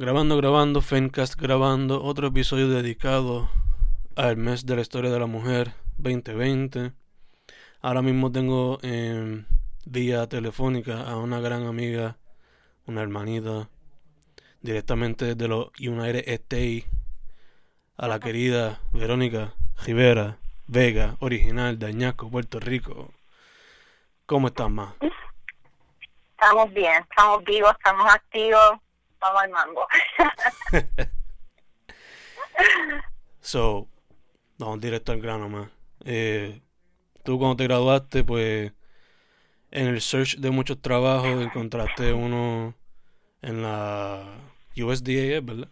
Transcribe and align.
Grabando, 0.00 0.38
grabando, 0.38 0.80
Fencast 0.80 1.38
grabando, 1.38 2.02
otro 2.02 2.28
episodio 2.28 2.68
dedicado 2.70 3.50
al 4.16 4.38
mes 4.38 4.64
de 4.64 4.76
la 4.76 4.80
historia 4.80 5.10
de 5.10 5.18
la 5.20 5.26
mujer 5.26 5.74
2020. 5.98 6.92
Ahora 7.82 8.00
mismo 8.00 8.32
tengo 8.32 8.78
en 8.80 9.46
vía 9.84 10.26
telefónica 10.26 11.02
a 11.02 11.18
una 11.18 11.40
gran 11.40 11.66
amiga, 11.66 12.16
una 12.86 13.02
hermanita, 13.02 13.68
directamente 14.62 15.26
desde 15.26 15.48
los 15.48 15.68
United 15.78 16.26
States, 16.26 16.86
a 17.98 18.08
la 18.08 18.20
querida 18.20 18.80
Verónica 18.92 19.52
Rivera 19.84 20.38
Vega, 20.66 21.16
original 21.20 21.78
de 21.78 21.88
Añasco, 21.88 22.30
Puerto 22.30 22.58
Rico. 22.58 23.12
¿Cómo 24.24 24.48
estás, 24.48 24.70
ma? 24.70 24.94
Estamos 26.30 26.72
bien, 26.72 27.02
estamos 27.02 27.44
vivos, 27.44 27.72
estamos 27.72 28.14
activos 28.14 28.80
al 29.20 29.50
mango. 29.50 29.86
so, 33.40 33.88
vamos 34.58 34.80
directo 34.80 35.12
al 35.12 35.20
grano 35.20 35.48
más. 35.48 35.68
Eh, 36.04 36.60
tú 37.22 37.38
cuando 37.38 37.56
te 37.56 37.64
graduaste, 37.64 38.24
pues 38.24 38.72
en 39.70 39.86
el 39.86 40.00
search 40.00 40.36
de 40.38 40.50
muchos 40.50 40.80
trabajos 40.80 41.42
encontraste 41.42 42.12
uno 42.12 42.74
en 43.42 43.62
la 43.62 44.24
USDA, 44.76 45.40
¿verdad? 45.42 45.70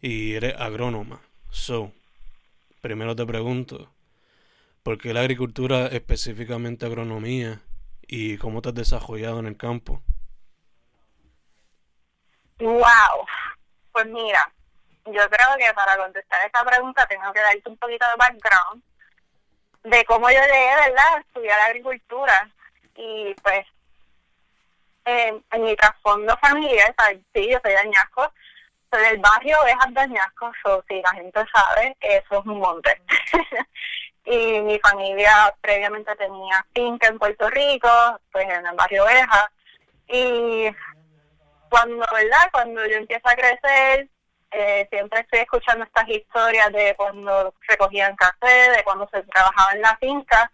Y 0.00 0.34
eres 0.34 0.54
agrónoma. 0.58 1.20
So, 1.50 1.92
primero 2.80 3.14
te 3.14 3.24
pregunto, 3.24 3.90
¿por 4.82 4.98
qué 4.98 5.14
la 5.14 5.20
agricultura, 5.20 5.86
específicamente 5.86 6.86
agronomía, 6.86 7.62
y 8.06 8.36
cómo 8.36 8.60
te 8.60 8.70
has 8.70 8.74
desarrollado 8.74 9.38
en 9.40 9.46
el 9.46 9.56
campo? 9.56 10.02
Wow, 12.60 13.26
pues 13.92 14.06
mira, 14.06 14.50
yo 15.06 15.28
creo 15.28 15.56
que 15.58 15.74
para 15.74 15.96
contestar 15.96 16.46
esta 16.46 16.64
pregunta 16.64 17.06
tengo 17.06 17.32
que 17.32 17.40
darte 17.40 17.68
un 17.68 17.76
poquito 17.76 18.06
de 18.08 18.16
background 18.16 18.82
de 19.84 20.04
cómo 20.06 20.30
yo 20.30 20.40
llegué, 20.40 20.74
¿verdad?, 20.76 21.14
a 21.14 21.20
estudiar 21.20 21.60
agricultura. 21.60 22.50
Y 22.96 23.34
pues, 23.42 23.66
en 25.04 25.62
mi 25.62 25.76
trasfondo 25.76 26.36
familiar, 26.38 26.94
sí, 27.34 27.50
yo 27.50 27.58
soy 27.62 27.72
de 27.72 27.78
Añasco, 27.78 28.32
soy 28.90 29.02
del 29.02 29.18
barrio 29.18 29.60
Ovejas 29.60 29.92
de 29.92 30.00
Añasco, 30.00 30.52
o 30.64 30.82
si 30.88 31.02
la 31.02 31.10
gente 31.10 31.44
sabe, 31.52 31.96
eso 32.00 32.38
es 32.40 32.46
un 32.46 32.58
monte. 32.58 33.02
y 34.24 34.60
mi 34.60 34.78
familia 34.78 35.54
previamente 35.60 36.16
tenía 36.16 36.64
finca 36.74 37.08
en 37.08 37.18
Puerto 37.18 37.50
Rico, 37.50 37.90
pues 38.32 38.48
en 38.48 38.66
el 38.66 38.74
barrio 38.74 39.04
Ovejas. 39.04 39.46
Y 40.08 40.68
cuando, 41.74 42.06
¿verdad? 42.12 42.50
Cuando 42.52 42.86
yo 42.86 42.98
empiezo 42.98 43.28
a 43.28 43.34
crecer, 43.34 44.08
eh, 44.52 44.86
siempre 44.90 45.20
estoy 45.20 45.40
escuchando 45.40 45.84
estas 45.84 46.08
historias 46.08 46.72
de 46.72 46.94
cuando 46.96 47.52
recogían 47.66 48.14
café, 48.14 48.70
de 48.70 48.84
cuando 48.84 49.08
se 49.12 49.24
trabajaba 49.24 49.72
en 49.72 49.82
la 49.82 49.96
finca, 49.96 50.52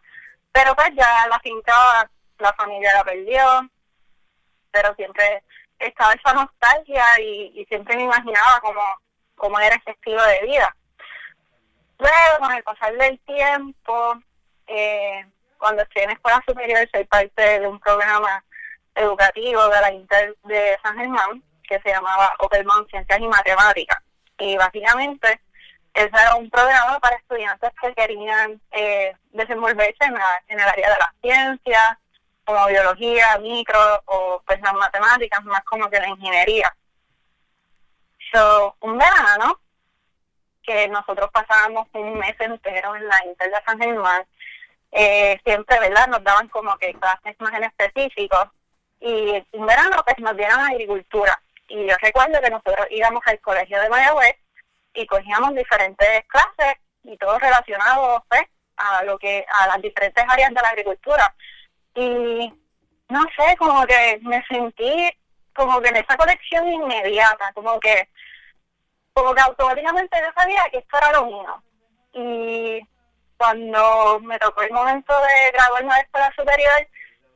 pero 0.51 0.75
pues 0.75 0.89
ya 0.95 1.27
la 1.29 1.39
finca, 1.41 2.11
la 2.39 2.55
familia 2.55 2.95
la 2.95 3.05
perdió, 3.05 3.71
pero 4.71 4.95
siempre 4.95 5.43
estaba 5.79 6.15
esa 6.15 6.33
nostalgia 6.33 7.05
y, 7.21 7.67
siempre 7.69 7.97
me 7.97 8.05
imaginaba 8.05 8.59
cómo, 8.63 8.83
cómo 9.37 9.61
era 9.61 9.77
ese 9.77 9.91
estilo 9.91 10.25
de 10.25 10.41
vida. 10.47 10.75
Luego, 11.99 12.39
con 12.39 12.53
el 12.53 12.63
pasar 12.63 12.97
del 12.97 13.19
tiempo, 13.21 14.19
eh, 14.69 15.27
cuando 15.59 15.83
estoy 15.83 16.05
en 16.05 16.13
escuela 16.13 16.43
superior, 16.49 16.89
soy 16.91 17.05
parte 17.05 17.61
de 17.61 17.67
un 17.67 17.79
programa 17.79 18.43
educativo 18.95 19.69
de 19.69 19.81
la 19.81 19.93
Inter 19.93 20.37
de 20.45 20.79
San 20.83 20.97
Germán, 20.97 21.43
que 21.63 21.81
se 21.81 21.91
llamaba 21.91 22.35
Operman 22.39 22.87
Ciencias 22.89 23.21
y 23.21 23.29
Matemáticas. 23.29 23.99
Y 24.39 24.57
básicamente 24.57 25.41
ese 25.95 26.09
era 26.09 26.37
un 26.37 26.49
programa 26.51 26.99
para 27.01 27.17
estudiantes 27.17 27.71
que 27.81 27.95
querían 27.95 28.61
eh, 28.71 29.15
desenvolverse 29.33 30.05
en, 30.05 30.15
el 30.59 30.69
área 30.69 30.91
de 30.91 30.99
las 30.99 31.11
ciencias, 31.21 31.99
como 32.45 32.67
biología, 32.67 33.39
micro 33.39 34.03
o 34.07 34.43
pues 34.47 34.61
las 34.61 34.75
matemáticas, 34.75 35.45
más 35.45 35.63
como 35.65 35.89
que 35.91 36.01
la 36.01 36.09
ingeniería. 36.09 36.75
So, 38.33 38.77
un 38.81 38.99
verano 38.99 39.61
que 40.63 40.87
nosotros 40.89 41.31
pasábamos 41.33 41.89
un 41.93 42.19
mes 42.19 42.37
entero 42.39 42.95
en 42.95 43.09
la 43.09 43.27
Inter 43.27 43.51
de 43.51 43.63
San 43.67 43.79
Germán, 43.79 44.25
eh, 44.93 45.41
siempre, 45.45 45.79
¿verdad? 45.81 46.09
Nos 46.09 46.23
daban 46.23 46.49
como 46.49 46.77
que 46.79 46.95
clases 46.95 47.37
más 47.41 47.53
en 47.55 47.65
específico 47.65 48.53
y 49.01 49.47
un 49.53 49.67
verano 49.67 50.03
pues 50.05 50.19
nos 50.19 50.37
dieron 50.37 50.61
agricultura. 50.61 51.41
Y 51.69 51.87
yo 51.87 51.95
recuerdo 52.01 52.41
que 52.41 52.51
nosotros 52.51 52.87
íbamos 52.91 53.23
al 53.27 53.41
colegio 53.41 53.81
de 53.81 53.89
Mayagüez 53.89 54.37
y 54.95 55.07
cogíamos 55.07 55.55
diferentes 55.55 56.25
clases 56.27 56.77
y 57.05 57.17
todo 57.17 57.39
relacionado 57.39 58.25
pues 58.29 58.43
a 58.77 59.05
lo 59.05 59.19
que 59.19 59.45
a 59.49 59.67
las 59.69 59.81
diferentes 59.81 60.25
áreas 60.29 60.51
de 60.51 60.61
la 60.61 60.69
agricultura. 60.69 61.35
Y 61.95 62.53
no 63.09 63.23
sé, 63.37 63.57
como 63.57 63.87
que 63.87 64.19
me 64.23 64.45
sentí 64.49 65.11
como 65.55 65.81
que 65.81 65.89
en 65.89 65.97
esa 65.97 66.17
conexión 66.17 66.69
inmediata, 66.69 67.53
como 67.55 67.79
que 67.81 68.09
como 69.13 69.35
que 69.35 69.41
automáticamente 69.43 70.17
yo 70.21 70.33
sabía 70.35 70.65
que 70.71 70.79
esto 70.79 70.97
era 70.99 71.13
lo 71.13 71.27
mío. 71.27 71.63
Y 72.13 72.81
cuando 73.37 74.21
me 74.21 74.39
tocó 74.39 74.63
el 74.63 74.73
momento 74.73 75.13
de 75.15 75.53
graduarme 75.53 75.89
de 75.89 75.97
la 75.97 76.03
escuela 76.03 76.33
superior, 76.37 76.89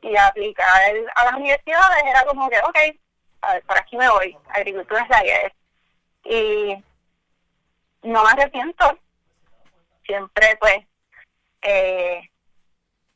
y 0.05 0.15
aplicar 0.17 0.67
a 1.15 1.25
las 1.25 1.33
universidades 1.33 2.03
era 2.05 2.23
como 2.25 2.47
que, 2.47 2.59
ok, 2.59 2.77
a 3.41 3.53
ver, 3.53 3.63
por 3.63 3.77
aquí 3.77 3.97
me 3.97 4.07
voy, 4.07 4.37
agricultura 4.49 5.01
es 5.01 5.09
la 5.09 5.21
que 5.21 5.45
es. 5.45 5.53
Y 6.25 6.83
no 8.07 8.23
me 8.23 8.29
arrepiento, 8.29 8.99
siempre 10.05 10.57
pues 10.59 10.85
eh, 11.63 12.29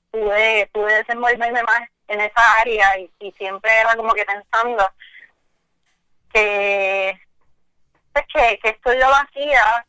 pude, 0.10 0.68
pude 0.74 0.96
desenvolverme 0.96 1.62
más 1.62 1.88
en 2.08 2.22
esa 2.22 2.60
área 2.60 2.98
y, 2.98 3.32
siempre 3.38 3.72
era 3.72 3.96
como 3.96 4.14
que 4.14 4.26
pensando 4.26 4.92
que 6.34 7.20
pues 8.12 8.26
que, 8.34 8.60
que 8.60 8.70
esto 8.70 8.94
yo 8.94 9.08
lo 9.08 9.16
hacía 9.16 9.86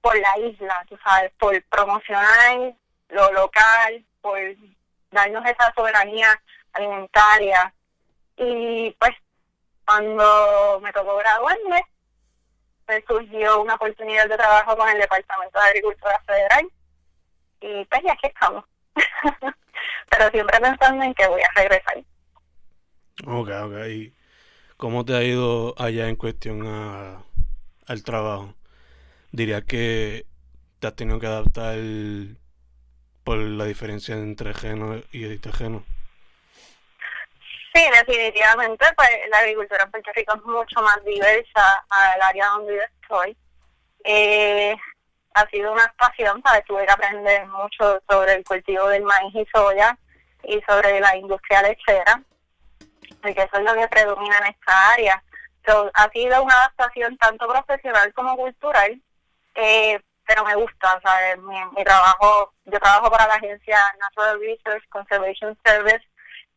por 0.00 0.18
la 0.18 0.38
isla, 0.38 0.84
tú 0.88 0.98
sabes, 1.02 1.32
por 1.38 1.62
promocionar 1.64 2.74
lo 3.08 3.32
local, 3.32 4.04
por 4.20 4.38
darnos 5.10 5.44
esa 5.46 5.72
soberanía 5.74 6.28
alimentaria. 6.72 7.72
Y 8.36 8.90
pues 8.98 9.12
cuando 9.84 10.80
me 10.82 10.92
tocó 10.92 11.16
graduarme, 11.16 11.82
me 12.88 13.02
surgió 13.06 13.62
una 13.62 13.74
oportunidad 13.74 14.28
de 14.28 14.36
trabajo 14.36 14.76
con 14.76 14.88
el 14.88 14.98
Departamento 14.98 15.58
de 15.58 15.66
Agricultura 15.66 16.20
Federal 16.26 16.68
y 17.60 17.84
pues 17.86 18.02
ya 18.04 18.12
aquí 18.12 18.26
estamos. 18.26 18.64
Pero 20.10 20.30
siempre 20.30 20.60
pensando 20.60 21.04
en 21.04 21.14
que 21.14 21.26
voy 21.26 21.42
a 21.42 21.60
regresar. 21.60 22.04
Ok, 23.26 23.48
ok. 23.48 23.86
¿Y 23.88 24.14
cómo 24.76 25.04
te 25.04 25.14
ha 25.14 25.22
ido 25.22 25.74
allá 25.78 26.08
en 26.08 26.16
cuestión 26.16 26.66
a, 26.66 27.22
al 27.86 28.02
trabajo? 28.02 28.54
Diría 29.32 29.62
que 29.62 30.26
te 30.78 30.86
has 30.86 30.94
tenido 30.94 31.18
que 31.18 31.26
adaptar 31.26 31.76
por 33.26 33.38
la 33.38 33.64
diferencia 33.64 34.14
entre 34.14 34.54
geno 34.54 35.02
y 35.10 35.24
heterogeno. 35.24 35.84
Sí, 37.74 37.82
definitivamente, 37.92 38.86
pues 38.96 39.10
la 39.28 39.38
agricultura 39.38 39.82
en 39.82 39.90
Puerto 39.90 40.12
Rico 40.14 40.36
es 40.36 40.44
mucho 40.44 40.80
más 40.80 41.04
diversa 41.04 41.84
al 41.90 42.22
área 42.22 42.46
donde 42.50 42.76
yo 42.76 42.82
estoy. 43.02 43.36
Eh, 44.04 44.76
ha 45.34 45.46
sido 45.48 45.72
una 45.72 45.92
pasión, 45.98 46.40
¿sabes? 46.46 46.64
tuve 46.66 46.86
que 46.86 46.92
aprender 46.92 47.46
mucho 47.48 48.00
sobre 48.08 48.34
el 48.34 48.44
cultivo 48.44 48.86
del 48.86 49.02
maíz 49.02 49.34
y 49.34 49.44
soya 49.52 49.98
y 50.44 50.62
sobre 50.62 51.00
la 51.00 51.16
industria 51.16 51.62
lechera, 51.62 52.22
porque 53.20 53.42
eso 53.42 53.56
es 53.56 53.64
lo 53.64 53.74
que 53.74 53.88
predomina 53.88 54.38
en 54.38 54.54
esta 54.54 54.92
área. 54.92 55.20
ha 55.94 56.10
sido 56.10 56.44
una 56.44 56.54
adaptación 56.54 57.16
tanto 57.16 57.48
profesional 57.48 58.14
como 58.14 58.36
cultural, 58.36 59.02
eh, 59.56 60.00
pero 60.26 60.44
me 60.44 60.54
gusta, 60.56 61.00
¿sabes? 61.02 61.38
Mi, 61.38 61.56
mi 61.76 61.84
trabajo, 61.84 62.52
yo 62.64 62.78
trabajo 62.80 63.10
para 63.10 63.28
la 63.28 63.34
agencia 63.34 63.78
Natural 63.98 64.40
Research 64.40 64.88
Conservation 64.88 65.56
Service, 65.64 66.04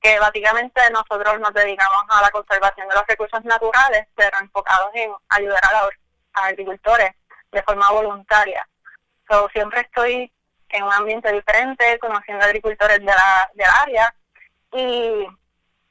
que 0.02 0.20
básicamente 0.20 0.82
nosotros 0.92 1.40
nos 1.40 1.54
dedicamos 1.54 2.04
a 2.10 2.22
la 2.22 2.32
conservación 2.32 2.88
de 2.88 2.96
los 2.96 3.06
recursos 3.08 3.44
naturales, 3.46 4.08
pero 4.16 4.38
enfocados 4.40 4.90
en 4.96 5.12
ayudar 5.30 5.62
a 5.64 5.84
los 5.84 5.92
agricultores 6.34 7.12
de 7.52 7.64
forma 7.64 7.92
voluntaria. 7.92 8.68
So, 9.30 9.48
siempre 9.50 9.82
estoy 9.82 10.32
en 10.70 10.84
un 10.84 10.94
ambiente 10.94 11.32
diferente, 11.32 12.00
conociendo 12.00 12.46
agricultores 12.46 13.00
de 13.00 13.06
la, 13.06 13.52
del 13.54 13.68
área 13.82 14.16
y 14.72 15.28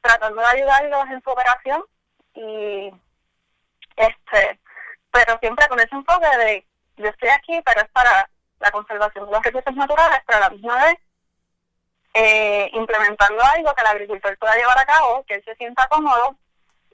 tratando 0.00 0.40
de 0.40 0.46
ayudarlos 0.46 1.10
en 1.10 1.22
su 1.22 1.30
operación 1.30 1.84
y 2.34 2.92
este 3.96 4.60
pero 5.10 5.38
siempre 5.40 5.66
con 5.68 5.80
ese 5.80 5.94
enfoque 5.94 6.26
de 6.38 6.66
yo 6.98 7.08
estoy 7.08 7.28
aquí, 7.30 7.60
pero 7.64 7.80
es 7.80 7.88
para 7.90 8.28
la 8.60 8.70
conservación 8.70 9.26
de 9.26 9.32
los 9.32 9.42
recursos 9.42 9.74
naturales, 9.74 10.20
pero 10.26 10.38
a 10.38 10.40
la 10.42 10.50
misma 10.50 10.84
vez 10.84 10.98
eh, 12.14 12.70
implementando 12.72 13.42
algo 13.42 13.74
que 13.74 13.80
el 13.82 13.86
agricultor 13.86 14.36
pueda 14.38 14.56
llevar 14.56 14.78
a 14.78 14.86
cabo, 14.86 15.24
que 15.26 15.34
él 15.34 15.42
se 15.44 15.54
sienta 15.56 15.86
cómodo 15.88 16.36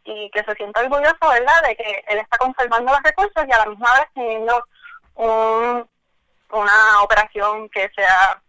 y 0.04 0.30
que 0.30 0.44
se 0.44 0.54
sienta 0.54 0.80
orgulloso, 0.80 1.28
¿verdad?, 1.28 1.62
de 1.66 1.76
que 1.76 2.04
él 2.08 2.18
está 2.18 2.36
conservando 2.36 2.92
los 2.92 3.02
recursos 3.02 3.44
y 3.48 3.52
a 3.52 3.58
la 3.58 3.66
misma 3.66 3.94
vez 3.94 4.08
teniendo 4.14 4.64
un, 5.14 5.88
una 6.50 7.02
operación 7.02 7.68
que 7.70 7.88
sea 7.94 8.42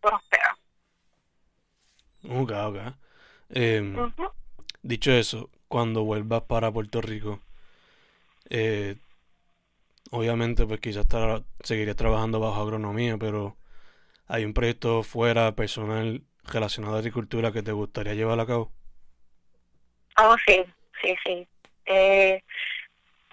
próspera. 0.00 0.56
Ok, 2.28 2.50
ok. 2.50 2.76
Em, 3.50 4.12
dicho 4.82 5.12
eso, 5.12 5.48
cuando 5.68 6.02
vuelvas 6.02 6.42
para 6.42 6.72
Puerto 6.72 7.00
Rico, 7.00 7.40
eh, 8.48 8.96
obviamente 10.10 10.66
pues 10.66 10.80
quizás 10.80 11.02
estar, 11.02 11.42
seguirías 11.62 11.96
trabajando 11.96 12.40
bajo 12.40 12.60
agronomía, 12.60 13.16
pero 13.18 13.56
¿hay 14.26 14.44
un 14.44 14.54
proyecto 14.54 15.02
fuera 15.02 15.52
personal 15.54 16.22
relacionado 16.44 16.96
a 16.96 16.98
agricultura 16.98 17.52
que 17.52 17.62
te 17.62 17.72
gustaría 17.72 18.14
llevar 18.14 18.38
a 18.40 18.46
cabo? 18.46 18.72
Oh, 20.16 20.36
sí, 20.46 20.64
sí, 21.02 21.16
sí. 21.24 21.48
Eh, 21.86 22.42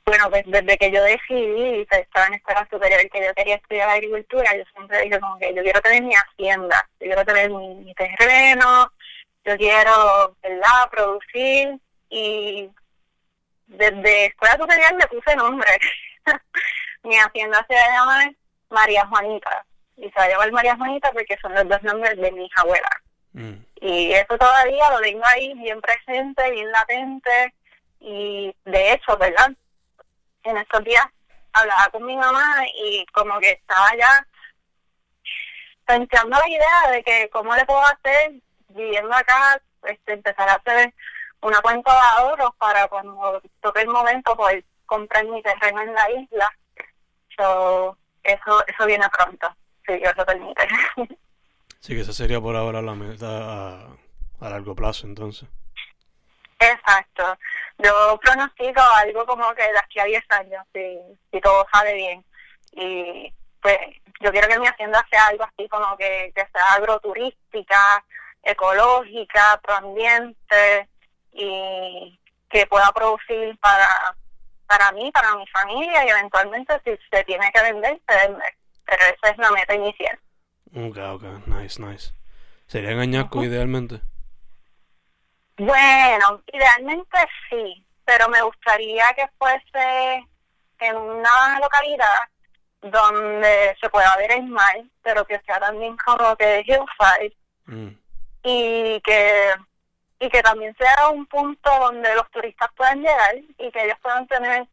bueno, 0.05 0.29
pues 0.29 0.43
desde 0.45 0.77
que 0.77 0.89
yo 0.89 1.03
decidí, 1.03 1.85
estaba 1.91 2.27
en 2.27 2.35
escuela 2.35 2.65
superior, 2.71 3.01
que 3.09 3.25
yo 3.25 3.33
quería 3.35 3.55
estudiar 3.55 3.89
agricultura, 3.89 4.55
yo 4.55 4.63
siempre 4.73 5.01
dije 5.01 5.19
como 5.19 5.37
que 5.37 5.53
yo 5.53 5.61
quiero 5.61 5.81
tener 5.81 6.01
mi 6.01 6.13
hacienda, 6.15 6.89
yo 7.01 7.07
quiero 7.07 7.25
tener 7.25 7.49
mi, 7.49 7.93
terreno, 7.93 8.91
yo 9.43 9.57
quiero, 9.57 10.37
¿verdad?, 10.41 10.89
producir 10.91 11.77
y 12.09 12.69
desde 13.65 14.27
escuela 14.27 14.55
superior 14.57 14.93
le 14.97 15.07
puse 15.07 15.35
nombre. 15.35 15.67
mi 17.03 17.17
hacienda 17.17 17.65
se 17.67 17.75
llama 17.75 18.31
María 18.69 19.05
Juanita 19.07 19.65
y 19.95 20.09
se 20.09 20.19
va 20.19 20.23
a 20.23 20.29
llamar 20.29 20.51
María 20.51 20.75
Juanita 20.75 21.11
porque 21.11 21.37
son 21.41 21.53
los 21.53 21.67
dos 21.67 21.81
nombres 21.83 22.17
de 22.17 22.31
mi 22.31 22.49
abuela. 22.57 22.89
Mm. 23.33 23.53
Y 23.81 24.13
eso 24.13 24.37
todavía 24.37 24.91
lo 24.91 24.99
tengo 24.99 25.23
ahí 25.25 25.53
bien 25.55 25.81
presente, 25.81 26.51
bien 26.51 26.71
latente 26.71 27.53
y 27.99 28.55
de 28.65 28.93
hecho, 28.93 29.17
¿verdad? 29.17 29.51
en 30.47 30.57
estos 30.57 30.83
días 30.83 31.05
hablaba 31.53 31.89
con 31.91 32.05
mi 32.05 32.15
mamá 32.15 32.65
y 32.75 33.05
como 33.07 33.39
que 33.39 33.51
estaba 33.51 33.95
ya 33.97 34.27
pensando 35.85 36.37
la 36.37 36.49
idea 36.49 36.91
de 36.91 37.03
que 37.03 37.29
cómo 37.29 37.55
le 37.55 37.65
puedo 37.65 37.81
hacer 37.81 38.33
viviendo 38.69 39.13
acá, 39.13 39.61
este, 39.83 40.13
empezar 40.13 40.49
a 40.49 40.55
hacer 40.55 40.93
una 41.41 41.61
cuenta 41.61 41.93
de 41.93 41.99
ahorros 41.99 42.51
para 42.57 42.87
cuando 42.87 43.41
toque 43.61 43.81
el 43.81 43.87
momento 43.87 44.35
poder 44.35 44.63
comprar 44.87 45.23
mi 45.25 45.43
terreno 45.43 45.81
en 45.81 45.93
la 45.93 46.09
isla. 46.11 46.49
So, 47.37 47.95
eso 48.23 48.65
eso 48.65 48.85
viene 48.87 49.05
pronto, 49.09 49.47
si 49.85 49.97
Dios 49.97 50.13
lo 50.17 50.25
permite. 50.25 50.67
Sí, 51.79 51.93
que 51.93 52.01
esa 52.01 52.11
sería 52.11 52.41
por 52.41 52.55
ahora 52.55 52.81
la 52.81 52.95
meta 52.95 53.27
a, 53.27 53.87
a 54.41 54.49
largo 54.49 54.75
plazo 54.75 55.05
entonces. 55.05 55.47
Exacto. 56.59 57.37
Yo 57.77 58.19
pronostico 58.21 58.81
algo 58.95 59.25
como 59.25 59.53
que 59.53 59.61
de 59.61 59.77
aquí 59.77 59.99
a 59.99 60.05
10 60.05 60.23
años, 60.29 60.65
si, 60.73 60.97
si 61.31 61.39
todo 61.39 61.65
sale 61.71 61.93
bien. 61.93 62.25
Y 62.73 63.31
pues 63.61 63.77
yo 64.21 64.31
quiero 64.31 64.47
que 64.47 64.59
mi 64.59 64.67
hacienda 64.67 65.05
sea 65.09 65.27
algo 65.27 65.43
así 65.43 65.69
como 65.69 65.95
que, 65.97 66.31
que 66.35 66.47
sea 66.51 66.73
agroturística, 66.73 68.03
ecológica, 68.43 69.59
proambiente 69.63 70.89
y 71.33 72.19
que 72.49 72.65
pueda 72.65 72.91
producir 72.91 73.57
para, 73.59 74.15
para 74.67 74.91
mí, 74.91 75.11
para 75.11 75.35
mi 75.35 75.47
familia 75.47 76.05
y 76.05 76.09
eventualmente 76.09 76.79
si 76.83 76.91
se 77.09 77.23
tiene 77.23 77.49
que 77.53 77.61
vender, 77.61 77.99
se 78.07 78.15
vende. 78.15 78.43
Pero 78.85 79.01
esa 79.03 79.31
es 79.31 79.37
la 79.37 79.51
meta 79.51 79.73
inicial. 79.73 80.19
Ok, 80.75 80.97
ok, 80.97 81.47
nice, 81.47 81.81
nice. 81.81 82.13
¿Sería 82.67 82.91
en 82.91 82.99
Añasco 82.99 83.43
idealmente? 83.43 84.01
Bueno, 85.57 86.43
idealmente 86.53 87.17
sí, 87.49 87.85
pero 88.05 88.29
me 88.29 88.41
gustaría 88.41 89.05
que 89.15 89.27
fuese 89.37 90.27
en 90.79 90.95
una 90.95 91.59
localidad 91.59 92.19
donde 92.81 93.75
se 93.81 93.89
pueda 93.89 94.15
ver 94.17 94.31
el 94.33 94.43
mar, 94.45 94.83
pero 95.01 95.25
que 95.25 95.39
sea 95.45 95.59
también 95.59 95.97
como 95.97 96.35
que 96.35 96.63
hillside 96.65 97.35
mm. 97.65 97.89
y 98.43 99.01
que 99.01 99.53
y 100.19 100.29
que 100.29 100.41
también 100.41 100.75
sea 100.77 101.09
un 101.09 101.25
punto 101.25 101.69
donde 101.79 102.13
los 102.15 102.29
turistas 102.31 102.69
puedan 102.75 103.01
llegar 103.01 103.35
y 103.57 103.71
que 103.71 103.83
ellos 103.83 103.97
puedan 104.01 104.27
tener 104.27 104.67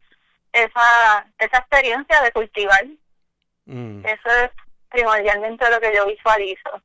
esa 0.53 1.27
esa 1.39 1.59
experiencia 1.59 2.23
de 2.23 2.33
cultivar. 2.33 2.87
Mm. 3.67 4.05
Eso 4.07 4.31
es 4.45 4.51
primordialmente 4.91 5.71
lo 5.71 5.81
que 5.81 5.95
yo 5.95 6.07
visualizo. 6.07 6.83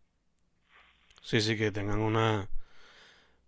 Sí, 1.21 1.41
sí, 1.41 1.57
que 1.57 1.71
tengan 1.71 1.99
una 1.99 2.47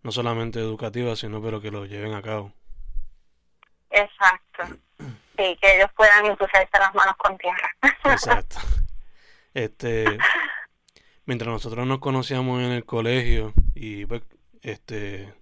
no 0.03 0.11
solamente 0.11 0.59
educativa, 0.59 1.15
sino 1.15 1.41
pero 1.41 1.61
que 1.61 1.71
lo 1.71 1.85
lleven 1.85 2.13
a 2.13 2.21
cabo. 2.21 2.53
Exacto. 3.89 4.63
Sí, 4.97 5.57
que 5.61 5.75
ellos 5.75 5.89
puedan 5.95 6.25
ensuciarse 6.25 6.77
las 6.77 6.93
manos 6.93 7.15
con 7.17 7.37
tierra. 7.37 7.75
Exacto. 8.05 8.57
Este, 9.53 10.05
mientras 11.25 11.49
nosotros 11.49 11.85
nos 11.85 11.99
conocíamos 11.99 12.61
en 12.61 12.71
el 12.71 12.85
colegio 12.85 13.51
y 13.75 14.05
pues, 14.05 14.21
este, 14.61 15.33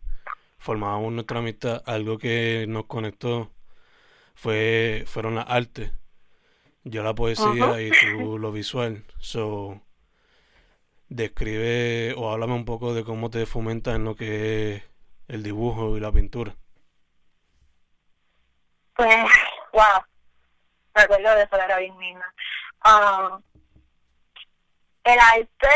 formábamos 0.58 1.14
nuestra 1.14 1.40
amistad, 1.40 1.84
algo 1.86 2.18
que 2.18 2.66
nos 2.68 2.86
conectó 2.86 3.52
fue, 4.36 5.04
fueron 5.08 5.36
las 5.36 5.46
artes. 5.50 5.92
Yo 6.84 7.04
la 7.04 7.14
poesía 7.14 7.82
y 7.82 7.92
tú 7.92 8.40
lo 8.40 8.52
visual. 8.52 9.04
So, 9.20 9.82
describe 11.10 12.14
o 12.16 12.32
háblame 12.32 12.54
un 12.54 12.66
poco 12.66 12.94
de 12.94 13.04
cómo 13.04 13.30
te 13.30 13.46
fomenta 13.46 13.96
en 13.96 14.06
lo 14.06 14.16
que 14.16 14.76
es 14.76 14.84
el 15.28 15.44
dibujo 15.44 15.98
y 15.98 16.00
la 16.00 16.12
pintura. 16.12 16.56
Pues, 18.96 19.16
wow, 19.74 20.04
recuerdo 20.94 21.36
de 21.36 21.44
eso, 21.44 21.58
bien 21.80 22.00
linda. 22.00 22.34
Um, 22.86 23.42
el 25.04 25.20
arte, 25.20 25.68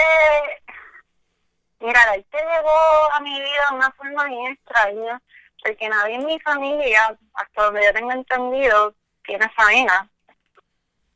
mira, 1.84 2.02
el 2.04 2.22
arte 2.22 2.38
llegó 2.38 3.12
a 3.14 3.20
mi 3.20 3.40
vida 3.40 3.66
de 3.70 3.76
una 3.76 3.92
forma 3.92 4.26
bien 4.26 4.54
extraña, 4.54 5.22
porque 5.64 5.90
nadie 5.90 6.16
en 6.16 6.26
mi 6.26 6.40
familia, 6.40 7.18
hasta 7.36 7.64
donde 7.64 7.86
yo 7.86 7.94
tengo 7.94 8.12
entendido, 8.12 8.94
tiene 9.24 9.46
esa 9.46 9.74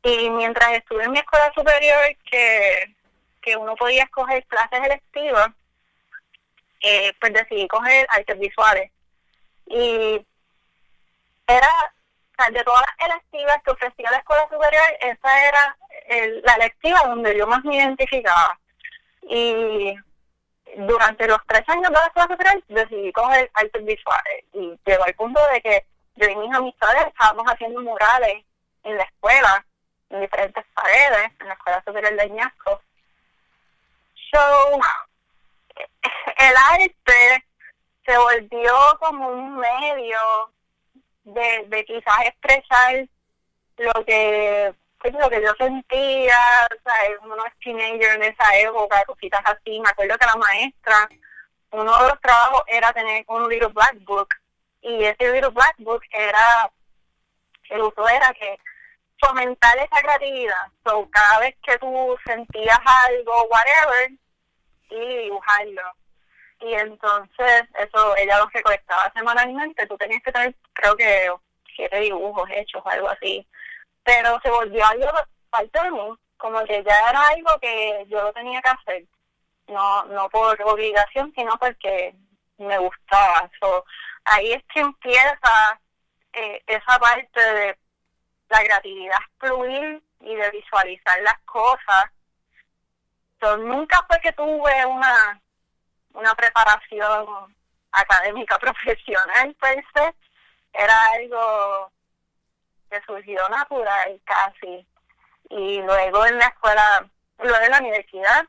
Y 0.04 0.30
mientras 0.30 0.74
estuve 0.74 1.04
en 1.04 1.12
mi 1.12 1.20
escuela 1.20 1.52
superior, 1.56 2.16
que 2.30 2.96
que 3.48 3.56
uno 3.56 3.78
podía 3.78 4.04
escoger 4.04 4.46
clases 4.48 4.84
electivas, 4.84 5.48
eh, 6.82 7.14
pues 7.18 7.32
decidí 7.32 7.66
coger 7.70 8.06
artes 8.10 8.38
visuales. 8.38 8.92
Y 9.68 10.26
era, 11.48 11.70
de 12.52 12.64
todas 12.66 12.82
las 12.82 13.10
electivas 13.10 13.58
que 13.64 13.72
ofrecía 13.72 14.12
la 14.12 14.18
escuela 14.18 14.44
superior, 14.50 14.84
esa 15.00 15.48
era 15.48 15.78
la 16.44 16.54
electiva 16.56 17.04
donde 17.06 17.38
yo 17.38 17.48
más 17.48 17.64
me 17.64 17.78
identificaba. 17.78 18.60
Y 19.22 19.96
durante 20.76 21.28
los 21.28 21.40
tres 21.48 21.64
años 21.68 21.90
de 21.90 21.92
la 21.92 22.06
escuela 22.06 22.28
superior 22.28 22.64
decidí 22.68 23.12
coger 23.12 23.50
artes 23.54 23.86
visuales. 23.86 24.44
Y 24.54 24.78
llegó 24.86 25.04
al 25.04 25.14
punto 25.16 25.42
de 25.54 25.62
que 25.62 25.86
yo 26.16 26.30
y 26.30 26.36
mis 26.36 26.54
amistades 26.54 27.08
estábamos 27.08 27.46
haciendo 27.48 27.82
murales 27.82 28.44
en 28.84 28.98
la 28.98 29.04
escuela, 29.04 29.66
en 30.10 30.22
diferentes 30.22 30.66
paredes, 30.74 31.32
en 31.40 31.48
la 31.48 31.54
escuela 31.54 31.84
superior 31.86 32.16
de 32.16 32.22
Añasco. 32.22 32.82
So, 34.32 34.80
el 36.38 36.56
arte 36.72 37.46
se 38.06 38.18
volvió 38.18 38.74
como 39.00 39.30
un 39.30 39.58
medio 39.58 40.20
de, 41.24 41.66
de 41.68 41.86
quizás 41.86 42.26
expresar 42.26 43.06
lo 43.78 44.06
que 44.06 44.74
pues, 45.00 45.14
lo 45.14 45.30
que 45.30 45.42
yo 45.42 45.54
sentía, 45.58 46.68
sea, 46.88 47.20
uno 47.22 47.46
es 47.46 47.54
teenager 47.60 48.16
en 48.16 48.24
esa 48.24 48.58
época, 48.58 49.04
cositas 49.06 49.42
así. 49.46 49.80
Me 49.80 49.90
acuerdo 49.90 50.18
que 50.18 50.26
la 50.26 50.36
maestra, 50.36 51.10
uno 51.72 51.98
de 51.98 52.08
los 52.10 52.22
trabajos 52.22 52.64
era 52.68 52.94
tener 52.94 53.24
un 53.28 53.48
little 53.50 53.70
black 53.70 53.96
book, 54.02 54.30
y 54.82 55.04
ese 55.04 55.32
little 55.32 55.50
black 55.50 55.76
book 55.80 56.04
era, 56.12 56.72
el 57.70 57.82
uso 57.82 58.08
era 58.08 58.34
que 58.34 58.58
fomentar 59.20 59.78
esa 59.78 60.02
creatividad. 60.02 60.68
So, 60.86 61.10
cada 61.12 61.40
vez 61.40 61.56
que 61.64 61.78
tú 61.80 62.18
sentías 62.26 62.80
algo, 62.86 63.44
whatever, 63.50 64.12
y 64.90 65.18
dibujarlo. 65.24 65.82
Y 66.62 66.74
entonces, 66.74 67.64
eso, 67.80 68.16
ella 68.18 68.40
lo 68.40 68.48
recolectaba 68.48 69.12
semanalmente. 69.16 69.86
Tú 69.88 69.98
tenías 69.98 70.24
que 70.24 70.32
tener, 70.32 70.56
creo 70.74 70.96
que, 70.96 71.30
siete 71.76 72.00
dibujos 72.00 72.50
hechos 72.52 72.82
o 72.84 72.90
algo 72.90 73.10
así. 73.10 73.48
Pero 74.04 74.40
se 74.42 74.50
volvió 74.50 74.86
algo 74.86 75.08
parte 75.50 75.80
de 75.82 75.92
mí, 75.92 76.18
como 76.38 76.64
que 76.66 76.84
ya 76.84 77.10
era 77.10 77.22
algo 77.30 77.60
que 77.60 78.06
yo 78.08 78.22
lo 78.22 78.34
tenía 78.34 78.62
que 78.62 78.70
hacer. 78.70 79.04
No, 79.68 80.06
no 80.06 80.30
por 80.30 80.62
obligación, 80.62 81.34
sino 81.36 81.58
porque 81.58 82.16
me 82.58 82.78
gustaba. 82.78 83.50
So, 83.60 83.86
ahí 84.26 84.54
es 84.54 84.64
que 84.74 84.80
empieza 84.80 85.80
eh, 86.34 86.64
esa 86.68 87.00
parte 87.00 87.40
de 87.40 87.78
la 88.50 88.60
creatividad 88.64 89.20
fluir 89.40 90.02
y 90.22 90.36
de 90.36 90.52
visualizar 90.52 91.22
las 91.22 91.40
cosas. 91.40 92.06
So, 93.42 93.58
nunca 93.58 94.04
fue 94.08 94.20
que 94.22 94.32
tuve 94.34 94.86
una, 94.86 95.42
una 96.14 96.34
preparación 96.36 97.56
académica 97.92 98.58
profesional, 98.60 99.56
pues 99.60 99.86
era 100.74 101.12
algo 101.12 101.92
que 102.90 103.02
surgió 103.02 103.48
natural 103.50 104.20
casi. 104.24 104.86
Y 105.50 105.82
luego 105.82 106.26
en 106.26 106.38
la 106.38 106.48
escuela, 106.48 107.10
luego 107.40 107.64
en 107.64 107.72
la 107.72 107.80
universidad, 107.80 108.46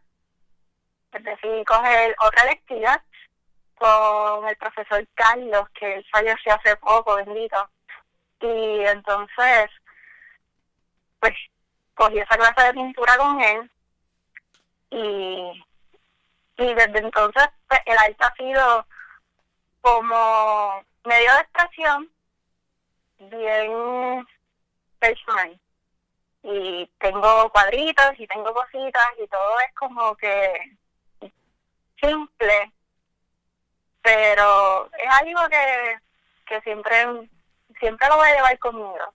decidí 1.12 1.64
coger 1.64 2.14
otra 2.20 2.44
lectiva 2.44 3.02
con 3.76 4.48
el 4.48 4.56
profesor 4.56 5.06
Carlos, 5.14 5.68
que 5.78 5.94
él 5.94 6.06
falleció 6.10 6.54
hace 6.54 6.76
poco, 6.76 7.16
bendito. 7.16 7.68
Y 8.40 8.84
entonces, 8.84 9.70
pues, 11.20 11.34
cogí 11.94 12.18
esa 12.18 12.36
clase 12.36 12.62
de 12.66 12.74
pintura 12.74 13.16
con 13.16 13.40
él 13.40 13.70
y, 14.90 15.64
y 16.56 16.74
desde 16.74 16.98
entonces 16.98 17.48
pues, 17.66 17.80
el 17.86 17.98
arte 17.98 18.24
ha 18.24 18.34
sido 18.34 18.86
como 19.80 20.84
medio 21.04 21.32
de 21.34 21.40
expresión 21.40 22.10
bien 23.18 24.26
personal. 24.98 25.60
Y 26.42 26.90
tengo 26.98 27.50
cuadritos 27.50 28.12
y 28.18 28.26
tengo 28.26 28.54
cositas 28.54 29.06
y 29.22 29.26
todo 29.26 29.60
es 29.60 29.74
como 29.74 30.16
que 30.16 30.76
simple, 32.00 32.72
pero 34.02 34.88
es 34.96 35.10
algo 35.10 35.48
que, 35.48 35.98
que 36.46 36.60
siempre 36.62 37.28
siempre 37.78 38.08
lo 38.08 38.16
voy 38.16 38.28
a 38.28 38.34
llevar 38.34 38.58
conmigo. 38.58 39.14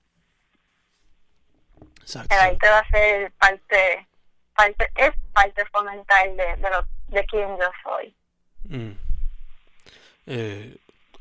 Exacto. 2.01 2.35
El 2.35 2.41
arte 2.41 2.69
va 2.69 2.79
a 2.79 2.89
ser 2.89 3.31
parte, 3.33 4.07
parte 4.55 4.89
es 4.95 5.11
parte 5.33 5.65
fundamental 5.67 6.35
de, 6.35 6.55
de, 6.57 6.69
lo, 6.69 6.85
de 7.07 7.25
quien 7.25 7.57
yo 7.57 7.71
soy. 7.83 8.15
Mm. 8.65 8.91
Eh, 10.27 10.77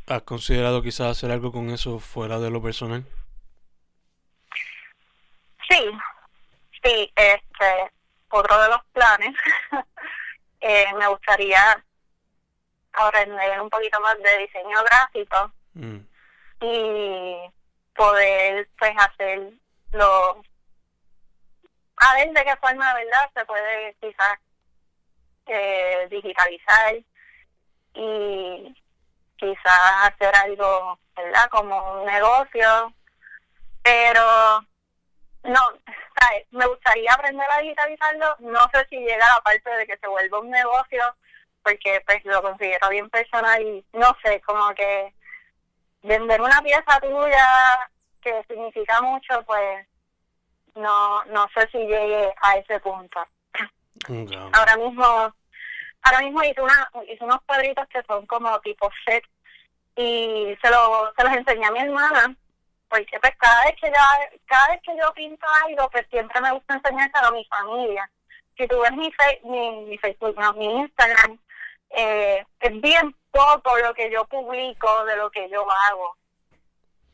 ¿Has 0.07 0.23
considerado 0.23 0.83
quizás 0.83 1.17
hacer 1.17 1.31
algo 1.31 1.53
con 1.53 1.71
eso 1.71 1.99
fuera 1.99 2.39
de 2.39 2.51
lo 2.51 2.61
personal? 2.63 3.05
Sí, 5.69 5.91
sí, 6.83 6.95
este, 7.17 7.93
otro 8.31 8.63
de 8.63 8.69
los 8.69 8.85
planes, 8.93 9.35
eh, 10.61 10.87
me 10.95 11.07
gustaría 11.09 11.85
aprender 12.93 13.61
un 13.61 13.71
poquito 13.71 14.01
más 14.01 14.19
de 14.19 14.39
diseño 14.39 14.83
gráfico 14.85 15.53
mm. 15.75 15.99
y 16.61 17.37
poder 17.95 18.69
pues 18.79 18.95
hacer 18.99 19.53
lo 19.93 20.43
a 21.97 22.15
ver 22.15 22.33
de 22.33 22.45
qué 22.45 22.57
forma 22.57 22.95
verdad 22.95 23.31
se 23.35 23.45
puede 23.45 23.95
quizás 24.01 24.39
eh, 25.47 26.07
digitalizar 26.11 26.95
y 27.95 28.75
quizás 29.37 29.81
hacer 30.03 30.35
algo 30.35 30.99
verdad 31.15 31.49
como 31.51 32.01
un 32.01 32.07
negocio 32.07 32.93
pero 33.83 34.67
no, 35.45 35.61
me 36.51 36.67
gustaría 36.67 37.13
aprender 37.13 37.47
a 37.51 37.59
digitalizarlo, 37.59 38.37
no 38.41 38.61
sé 38.73 38.87
si 38.89 38.97
llega 38.99 39.27
a 39.27 39.37
la 39.37 39.43
parte 39.43 39.71
de 39.71 39.87
que 39.87 39.97
se 39.97 40.07
vuelva 40.07 40.41
un 40.41 40.51
negocio, 40.51 41.03
porque 41.63 42.03
pues 42.07 42.25
lo 42.25 42.43
considero 42.43 42.89
bien 42.89 43.09
personal 43.11 43.61
y 43.63 43.85
no 43.93 44.17
sé, 44.23 44.41
como 44.43 44.75
que 44.75 45.13
vender 46.03 46.41
una 46.41 46.61
pieza 46.63 47.01
tuya 47.01 47.91
que 48.21 48.45
significa 48.49 49.01
mucho, 49.01 49.43
pues 49.45 49.87
no 50.75 51.25
no 51.25 51.49
sé 51.55 51.69
si 51.71 51.79
llegue 51.79 52.33
a 52.43 52.57
ese 52.57 52.81
punto. 52.81 53.25
Ahora 54.53 54.77
mismo 54.77 55.35
ahora 56.03 56.21
mismo 56.21 56.43
hice 56.43 56.61
una 56.61 56.91
hice 57.09 57.25
unos 57.25 57.43
cuadritos 57.43 57.87
que 57.89 58.03
son 58.05 58.27
como 58.27 58.59
tipo 58.61 58.91
set 59.05 59.25
y 59.95 60.57
se, 60.63 60.71
lo, 60.71 61.13
se 61.17 61.23
los 61.23 61.33
enseñé 61.35 61.67
a 61.67 61.71
mi 61.71 61.81
hermana 61.81 62.35
porque 62.93 63.19
pues 63.21 63.33
cada 63.39 63.65
vez 63.65 63.75
que 63.81 63.89
yo, 63.89 64.39
cada 64.45 64.69
vez 64.69 64.83
que 64.83 64.95
yo 64.95 65.15
pinto 65.15 65.47
algo, 65.65 65.89
pues 65.89 66.07
siempre 66.11 66.39
me 66.43 66.53
gusta 66.53 66.75
enseñárselo 66.75 67.29
a 67.29 67.31
mi 67.31 67.45
familia. 67.47 68.11
Si 68.55 68.69
tú 68.69 68.79
ves 68.81 68.93
mi, 68.93 69.11
mi, 69.45 69.97
Facebook, 69.97 70.39
no, 70.39 70.53
mi 70.53 70.67
Instagram, 70.81 71.39
eh, 71.89 72.45
es 72.61 72.81
bien 72.83 73.17
poco 73.31 73.79
lo 73.79 73.95
que 73.95 74.11
yo 74.11 74.27
publico 74.27 75.07
de 75.07 75.17
lo 75.17 75.31
que 75.31 75.49
yo 75.49 75.67
hago. 75.89 76.19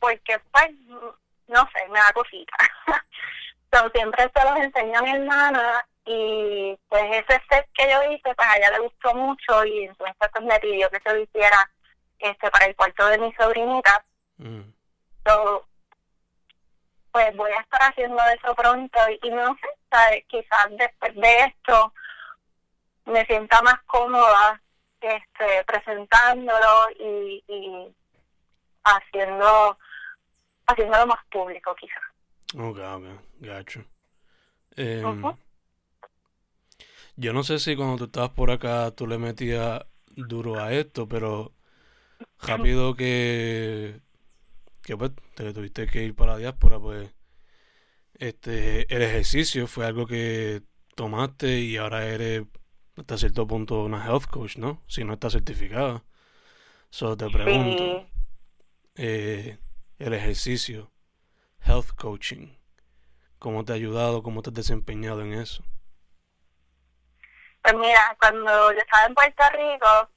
Porque 0.01 0.37
pues, 0.51 0.69
no 1.47 1.69
sé, 1.71 1.87
me 1.87 1.99
da 1.99 2.11
cosita. 2.11 2.57
Entonces 3.71 3.91
siempre 3.93 4.29
se 4.35 4.43
los 4.43 4.57
enseño 4.57 4.99
a 4.99 5.01
mi 5.01 5.11
hermana 5.11 5.85
y 6.03 6.77
pues 6.89 7.03
ese 7.05 7.41
set 7.49 7.69
que 7.73 7.89
yo 7.89 8.03
hice, 8.11 8.35
pues 8.35 8.49
a 8.49 8.57
ella 8.57 8.71
le 8.71 8.79
gustó 8.79 9.13
mucho 9.13 9.63
y 9.63 9.85
entonces 9.85 10.15
pues 10.17 10.43
me 10.43 10.59
pidió 10.59 10.89
que 10.89 10.99
se 10.99 11.13
lo 11.13 11.21
hiciera 11.21 11.71
este 12.17 12.51
para 12.51 12.65
el 12.65 12.75
cuarto 12.75 13.05
de 13.05 13.17
mi 13.19 13.31
sobrinita. 13.35 14.03
Mm 14.37 14.71
pues 17.11 17.35
voy 17.35 17.51
a 17.51 17.61
estar 17.61 17.81
haciendo 17.81 18.17
eso 18.23 18.55
pronto 18.55 18.99
y, 19.21 19.29
no 19.29 19.55
sé, 19.55 20.25
quizás 20.27 20.67
después 20.77 21.15
de 21.15 21.39
esto 21.45 21.93
me 23.05 23.25
sienta 23.25 23.61
más 23.61 23.81
cómoda 23.85 24.61
este 25.01 25.63
presentándolo 25.65 26.89
y, 26.99 27.43
y 27.47 27.95
haciendo 28.83 29.77
haciéndolo 30.67 31.07
más 31.07 31.25
público 31.31 31.75
quizás. 31.75 32.03
Ok, 32.55 32.79
ok, 32.79 33.21
gacho. 33.39 33.83
Em, 34.75 35.23
yo 37.15 37.33
no 37.33 37.43
sé 37.43 37.59
si 37.59 37.75
cuando 37.75 37.97
tú 37.97 38.03
estabas 38.05 38.29
por 38.31 38.51
acá 38.51 38.91
tú 38.91 39.07
le 39.07 39.17
metías 39.17 39.85
duro 40.07 40.59
a 40.59 40.73
esto, 40.73 41.07
pero 41.07 41.53
rápido 42.41 42.95
que 42.95 43.99
que 44.89 44.97
pues 44.97 45.11
te 45.35 45.53
tuviste 45.53 45.85
que 45.85 46.01
ir 46.01 46.15
para 46.15 46.31
la 46.31 46.37
diáspora, 46.39 46.79
pues 46.79 47.13
este 48.15 48.91
el 48.91 49.03
ejercicio 49.03 49.67
fue 49.67 49.85
algo 49.85 50.07
que 50.07 50.63
tomaste 50.95 51.59
y 51.59 51.77
ahora 51.77 52.07
eres 52.07 52.47
hasta 52.97 53.19
cierto 53.19 53.45
punto 53.45 53.83
una 53.83 54.03
health 54.03 54.25
coach, 54.25 54.57
¿no? 54.57 54.81
Si 54.87 55.03
no 55.03 55.13
estás 55.13 55.33
certificada. 55.33 56.03
Solo 56.89 57.15
te 57.15 57.29
pregunto, 57.29 58.07
eh, 58.95 59.59
el 59.99 60.13
ejercicio, 60.13 60.91
health 61.63 61.91
coaching, 61.95 62.57
¿cómo 63.37 63.63
te 63.63 63.73
ha 63.73 63.75
ayudado, 63.75 64.23
cómo 64.23 64.41
te 64.41 64.49
has 64.49 64.55
desempeñado 64.55 65.21
en 65.21 65.33
eso? 65.33 65.63
Pues 67.61 67.75
mira, 67.75 68.17
cuando 68.19 68.73
yo 68.73 68.79
estaba 68.79 69.05
en 69.05 69.13
Puerto 69.13 69.43
Rico, 69.51 70.09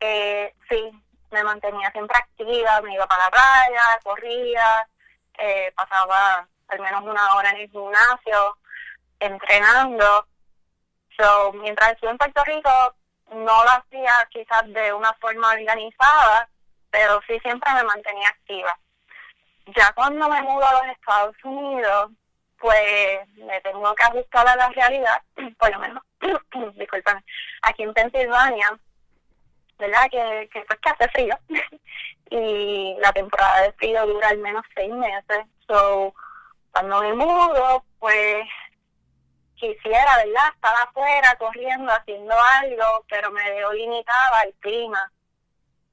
eh, 0.00 0.52
sí, 0.68 0.90
me 1.34 1.42
mantenía 1.42 1.90
siempre 1.90 2.16
activa, 2.16 2.80
me 2.80 2.94
iba 2.94 3.06
para 3.06 3.24
la 3.24 3.30
playa, 3.30 3.82
corría, 4.02 4.88
eh, 5.36 5.72
pasaba 5.74 6.46
al 6.68 6.80
menos 6.80 7.02
una 7.02 7.34
hora 7.34 7.50
en 7.50 7.56
el 7.56 7.70
gimnasio 7.70 8.56
entrenando. 9.18 10.26
So, 11.18 11.52
mientras 11.54 11.92
estuve 11.92 12.10
en 12.10 12.18
Puerto 12.18 12.42
Rico, 12.44 12.94
no 13.32 13.64
lo 13.64 13.70
hacía 13.70 14.28
quizás 14.30 14.72
de 14.72 14.92
una 14.92 15.12
forma 15.14 15.50
organizada, 15.50 16.48
pero 16.90 17.20
sí 17.26 17.38
siempre 17.40 17.72
me 17.74 17.82
mantenía 17.84 18.28
activa. 18.28 18.78
Ya 19.76 19.92
cuando 19.92 20.28
me 20.28 20.42
mudo 20.42 20.66
a 20.66 20.84
los 20.84 20.96
Estados 20.96 21.36
Unidos, 21.42 22.10
pues 22.58 23.28
me 23.36 23.60
tengo 23.62 23.94
que 23.94 24.04
ajustar 24.04 24.46
a 24.48 24.56
la 24.56 24.68
realidad, 24.68 25.20
por 25.58 25.70
lo 25.72 25.78
menos, 25.80 26.02
disculpen, 26.76 27.24
aquí 27.62 27.82
en 27.82 27.92
Pensilvania 27.92 28.78
¿verdad? 29.78 30.04
Que, 30.10 30.48
que 30.52 30.60
pues 30.62 30.78
que 30.80 30.88
hace 30.90 31.08
frío 31.08 31.38
y 32.30 32.96
la 33.00 33.12
temporada 33.12 33.62
de 33.62 33.72
frío 33.72 34.06
dura 34.06 34.28
al 34.28 34.38
menos 34.38 34.64
seis 34.74 34.92
meses. 34.92 35.46
So, 35.66 36.14
cuando 36.72 37.00
me 37.00 37.14
mudo, 37.14 37.84
pues 37.98 38.44
quisiera, 39.54 40.16
¿verdad? 40.16 40.48
Estar 40.54 40.74
afuera 40.82 41.36
corriendo, 41.38 41.92
haciendo 41.92 42.34
algo, 42.60 43.04
pero 43.08 43.30
me 43.30 43.50
veo 43.50 43.72
limitada 43.72 44.40
al 44.40 44.52
clima. 44.60 45.10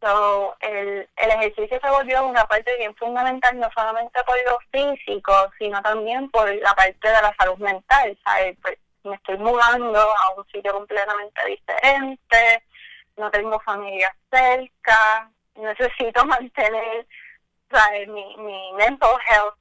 So, 0.02 0.56
el, 0.62 1.08
el 1.16 1.30
ejercicio 1.30 1.80
se 1.80 1.90
volvió 1.92 2.26
una 2.26 2.46
parte 2.48 2.76
bien 2.78 2.96
fundamental, 2.96 3.60
no 3.60 3.70
solamente 3.76 4.24
por 4.24 4.36
lo 4.46 4.58
físico, 4.72 5.34
sino 5.60 5.82
también 5.84 6.30
por 6.32 6.54
la 6.56 6.74
parte 6.74 7.08
de 7.08 7.22
la 7.22 7.36
salud 7.38 7.58
mental, 7.60 8.18
¿sabes? 8.24 8.58
Pues 8.62 8.80
me 9.04 9.16
estoy 9.16 9.38
mudando 9.38 10.00
a 10.00 10.34
un 10.36 10.46
sitio 10.48 10.74
completamente 10.74 11.46
diferente, 11.46 12.64
no 13.18 13.30
tengo 13.32 13.60
familia 13.60 14.16
cerca, 14.30 15.30
necesito 15.56 16.26
mantener 16.26 17.06
mi, 18.08 18.36
mi 18.38 18.74
mental 18.74 19.18
health 19.30 19.56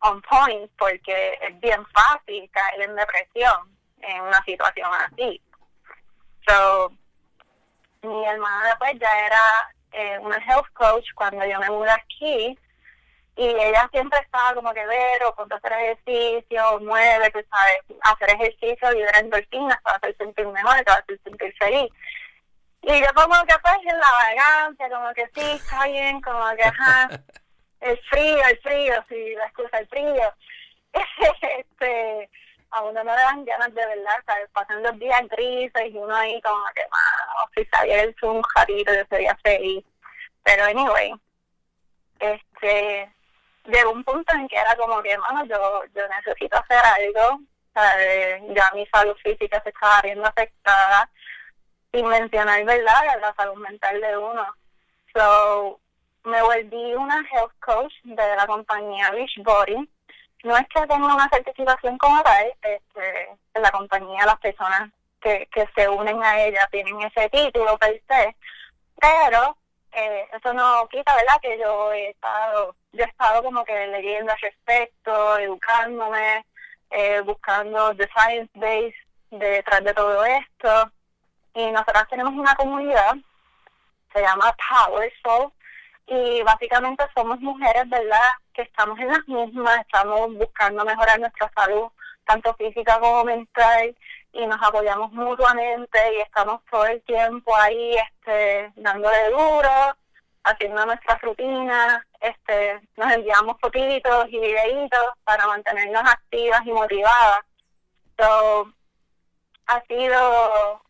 on 0.00 0.20
point 0.22 0.70
porque 0.78 1.38
es 1.40 1.60
bien 1.60 1.84
fácil 1.86 2.50
caer 2.50 2.82
en 2.82 2.96
depresión 2.96 3.76
en 4.02 4.22
una 4.22 4.42
situación 4.44 4.90
así. 4.92 5.40
So, 6.46 6.92
mi 8.02 8.24
hermana 8.24 8.68
después 8.68 8.98
ya 9.00 9.26
era 9.26 9.40
eh, 9.92 10.18
una 10.20 10.38
health 10.38 10.68
coach 10.74 11.06
cuando 11.14 11.44
yo 11.44 11.58
me 11.58 11.70
mudé 11.70 11.90
aquí 11.90 12.58
y 13.36 13.44
ella 13.44 13.88
siempre 13.92 14.18
estaba 14.20 14.54
como 14.54 14.72
que 14.72 14.86
ver 14.86 15.24
o 15.24 15.34
ponte 15.34 15.54
hacer 15.54 15.72
ejercicio, 15.72 16.80
mueve, 16.80 17.30
tú 17.30 17.40
sabes, 17.50 18.00
hacer 18.02 18.30
ejercicio 18.30 18.90
libera 18.92 19.18
endorfinas, 19.18 19.80
para 19.82 19.98
hacer 19.98 20.16
sentir 20.16 20.46
mejor, 20.46 20.76
te 20.76 20.90
va 20.90 20.96
a 20.96 21.00
hacer 21.00 21.20
sentir 21.22 21.54
feliz. 21.58 21.92
Y 22.88 23.00
yo 23.00 23.08
como 23.16 23.34
que 23.46 23.54
pues 23.62 23.78
en 23.84 23.98
la 23.98 24.12
vagancia, 24.12 24.88
como 24.88 25.12
que 25.12 25.28
sí, 25.34 25.40
está 25.60 25.86
bien, 25.86 26.20
como 26.20 26.48
que 26.54 26.62
ajá, 26.62 27.08
el 27.80 27.98
frío, 28.08 28.38
el 28.48 28.58
frío, 28.60 29.04
sí, 29.08 29.34
la 29.34 29.46
excusa, 29.46 29.78
el 29.78 29.88
frío. 29.88 30.32
este, 31.58 32.30
a 32.70 32.82
uno 32.82 33.02
no 33.02 33.10
le 33.10 33.22
dan 33.22 33.44
ganas 33.44 33.74
de 33.74 33.84
verdad, 33.84 34.22
¿sabes? 34.24 34.48
Pasan 34.52 34.84
los 34.84 34.96
días 35.00 35.20
grises 35.30 35.90
y 35.90 35.96
uno 35.96 36.14
ahí 36.14 36.40
como 36.42 36.64
que, 36.76 36.82
mano, 36.82 37.50
si 37.56 37.64
saliera 37.64 38.02
el 38.02 38.14
un 38.22 38.42
jarito 38.42 38.94
yo 38.94 39.02
sería 39.10 39.36
feliz. 39.42 39.84
Pero 40.44 40.64
anyway, 40.66 41.12
este, 42.20 43.12
llegó 43.64 43.90
un 43.90 44.04
punto 44.04 44.32
en 44.32 44.46
que 44.46 44.56
era 44.58 44.76
como 44.76 45.02
que, 45.02 45.18
mano, 45.18 45.44
yo, 45.46 45.82
yo 45.92 46.02
necesito 46.06 46.56
hacer 46.56 46.78
algo, 46.78 47.40
¿sabes? 47.74 48.42
Ya 48.54 48.70
mi 48.74 48.86
salud 48.86 49.16
física 49.24 49.60
se 49.64 49.70
estaba 49.70 50.02
viendo 50.02 50.24
afectada, 50.24 51.10
sin 51.92 52.06
mencionar, 52.06 52.64
¿verdad?, 52.64 53.20
la 53.20 53.34
salud 53.34 53.56
mental 53.56 54.00
de 54.00 54.16
uno. 54.16 54.46
So, 55.14 55.80
me 56.24 56.42
volví 56.42 56.94
una 56.94 57.24
health 57.30 57.52
coach 57.60 57.92
de 58.04 58.36
la 58.36 58.46
compañía 58.46 59.12
Body 59.38 59.88
no 60.46 60.56
es 60.56 60.68
que 60.68 60.80
tenga 60.86 61.14
una 61.14 61.28
certificación 61.28 61.98
como 61.98 62.22
tal, 62.22 62.46
este, 62.62 63.28
en 63.54 63.62
la 63.62 63.70
compañía 63.70 64.26
las 64.26 64.38
personas 64.38 64.90
que, 65.20 65.48
que 65.52 65.66
se 65.74 65.88
unen 65.88 66.22
a 66.22 66.40
ella 66.40 66.68
tienen 66.70 67.00
ese 67.02 67.28
título 67.30 67.76
per 67.78 68.00
se, 68.06 68.36
pero 69.00 69.56
eh, 69.92 70.28
eso 70.32 70.52
no 70.52 70.86
quita, 70.88 71.16
¿verdad? 71.16 71.40
Que 71.42 71.58
yo 71.58 71.92
he 71.92 72.10
estado, 72.10 72.76
yo 72.92 73.04
he 73.04 73.08
estado 73.08 73.42
como 73.42 73.64
que 73.64 73.86
leyendo 73.88 74.30
al 74.30 74.38
respecto, 74.38 75.38
educándome, 75.38 76.44
eh, 76.90 77.20
buscando 77.22 77.94
the 77.96 78.08
science 78.14 78.50
base 78.54 78.94
detrás 79.30 79.82
de 79.82 79.94
todo 79.94 80.24
esto. 80.24 80.92
Y 81.56 81.70
nosotras 81.70 82.06
tenemos 82.10 82.34
una 82.34 82.54
comunidad, 82.54 83.14
se 84.12 84.20
llama 84.20 84.54
Power 84.68 85.10
Soul, 85.22 85.50
y 86.06 86.42
básicamente 86.42 87.02
somos 87.14 87.40
mujeres, 87.40 87.88
¿verdad? 87.88 88.30
Que 88.52 88.60
estamos 88.60 88.98
en 88.98 89.08
las 89.08 89.26
mismas, 89.26 89.80
estamos 89.80 90.34
buscando 90.34 90.84
mejorar 90.84 91.18
nuestra 91.18 91.50
salud, 91.56 91.88
tanto 92.26 92.54
física 92.56 93.00
como 93.00 93.24
mental, 93.24 93.96
y 94.34 94.46
nos 94.46 94.62
apoyamos 94.62 95.10
mutuamente 95.12 95.98
y 96.14 96.20
estamos 96.20 96.60
todo 96.70 96.84
el 96.84 97.00
tiempo 97.04 97.56
ahí 97.56 97.96
este, 97.96 98.70
dándole 98.76 99.30
duro, 99.30 99.96
haciendo 100.44 100.84
nuestras 100.84 101.22
rutinas, 101.22 102.04
este, 102.20 102.82
nos 102.98 103.10
enviamos 103.14 103.56
fotitos 103.62 104.26
y 104.28 104.38
videitos 104.38 105.06
para 105.24 105.46
mantenernos 105.46 106.02
activas 106.02 106.60
y 106.66 106.72
motivadas. 106.72 107.40
So, 108.18 108.70
ha 109.68 109.80
sido 109.88 110.82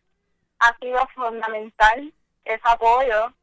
ha 0.59 0.77
sido 0.77 1.05
fundamental 1.15 2.13
ese 2.45 2.61
apoyo. 2.63 3.33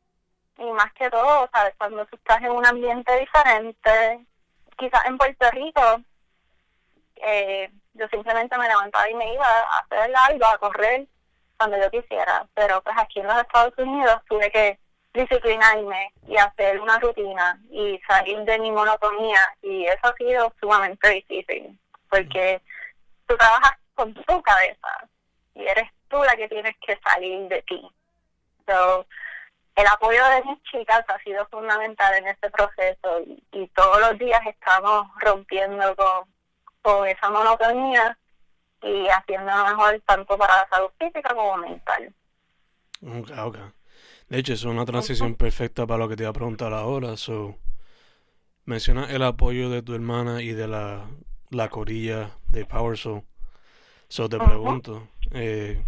Y 0.57 0.71
más 0.71 0.93
que 0.95 1.11
todo, 1.11 1.49
¿sabes? 1.53 1.75
Cuando 1.77 2.07
tú 2.07 2.17
estás 2.17 2.41
en 2.43 2.53
un 2.53 2.65
ambiente 2.65 3.19
diferente, 3.19 4.25
quizás 4.77 5.05
en 5.07 5.19
Puerto 5.19 5.51
Rico, 5.51 6.01
eh, 7.17 7.71
yo 7.95 8.09
simplemente 8.09 8.57
me 8.57 8.69
levantaba 8.69 9.09
y 9.11 9.15
me 9.15 9.35
iba 9.35 9.47
a 9.47 9.79
hacer 9.81 10.15
algo, 10.15 10.47
a 10.47 10.59
correr 10.59 11.07
cuando 11.57 11.77
yo 11.79 11.91
quisiera, 11.91 12.47
pero 12.55 12.83
pues 12.83 12.97
aquí 12.99 13.21
en 13.21 13.27
los 13.27 13.39
Estados 13.39 13.75
Unidos 13.79 14.21
tuve 14.29 14.51
que 14.51 14.79
disciplinarme 15.13 16.13
y 16.27 16.37
hacer 16.37 16.81
una 16.81 16.99
rutina 16.99 17.61
y 17.71 18.01
salir 18.07 18.39
de 18.41 18.59
mi 18.59 18.71
monotonía. 18.71 19.41
Y 19.63 19.87
eso 19.87 20.01
ha 20.03 20.15
sido 20.15 20.53
sumamente 20.61 21.09
difícil 21.09 21.79
porque 22.11 22.61
tú 23.27 23.37
trabajas 23.37 23.73
con 23.95 24.13
tu 24.13 24.43
cabeza 24.43 25.09
y 25.55 25.65
eres 25.67 25.91
la 26.23 26.37
que 26.37 26.49
tienes 26.49 26.75
que 26.87 26.99
salir 26.99 27.49
de 27.49 27.63
ti. 27.63 27.91
So, 28.67 29.07
el 29.77 29.87
apoyo 29.87 30.25
de 30.27 30.45
mis 30.45 30.63
chicas 30.65 31.05
ha 31.09 31.19
sido 31.25 31.47
fundamental 31.49 32.15
en 32.15 32.29
este 32.29 32.51
proceso 32.51 33.21
y, 33.53 33.67
todos 33.69 34.01
los 34.01 34.19
días 34.19 34.41
estamos 34.47 35.09
rompiendo 35.21 35.97
con, 35.97 36.29
con 36.83 37.09
esa 37.09 37.31
monotonía 37.31 38.17
y 38.83 39.09
haciendo 39.09 39.51
lo 39.51 39.65
mejor 39.65 40.01
tanto 40.07 40.39
para 40.39 40.59
la 40.59 40.69
salud 40.69 40.91
física 40.99 41.35
como 41.35 41.57
mental. 41.57 42.15
Ok, 43.03 43.59
De 44.29 44.39
hecho, 44.39 44.53
es 44.53 44.65
una 44.65 44.85
transición 44.85 45.35
perfecta 45.35 45.87
para 45.87 45.99
lo 45.99 46.09
que 46.09 46.17
te 46.17 46.23
iba 46.23 46.31
a 46.31 46.35
preguntar 46.35 46.73
ahora. 46.73 47.17
So, 47.17 47.57
menciona 48.65 49.11
el 49.11 49.23
apoyo 49.23 49.71
de 49.71 49.83
tu 49.83 49.95
hermana 49.95 50.43
y 50.43 50.53
de 50.53 50.69
la, 50.69 51.07
la 51.51 51.69
corilla 51.69 52.31
de 52.49 52.65
Power 52.65 52.97
Soul. 52.97 53.25
So, 54.09 54.29
te 54.29 54.39
pregunto, 54.39 55.09
eh, 55.33 55.83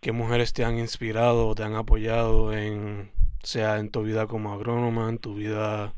¿Qué 0.00 0.12
mujeres 0.12 0.52
te 0.52 0.64
han 0.64 0.78
inspirado 0.78 1.48
o 1.48 1.54
te 1.56 1.64
han 1.64 1.74
apoyado 1.74 2.52
en, 2.52 3.10
sea 3.42 3.78
en 3.78 3.90
tu 3.90 4.02
vida 4.02 4.28
como 4.28 4.52
agrónoma, 4.52 5.08
en 5.08 5.18
tu 5.18 5.34
vida 5.34 5.92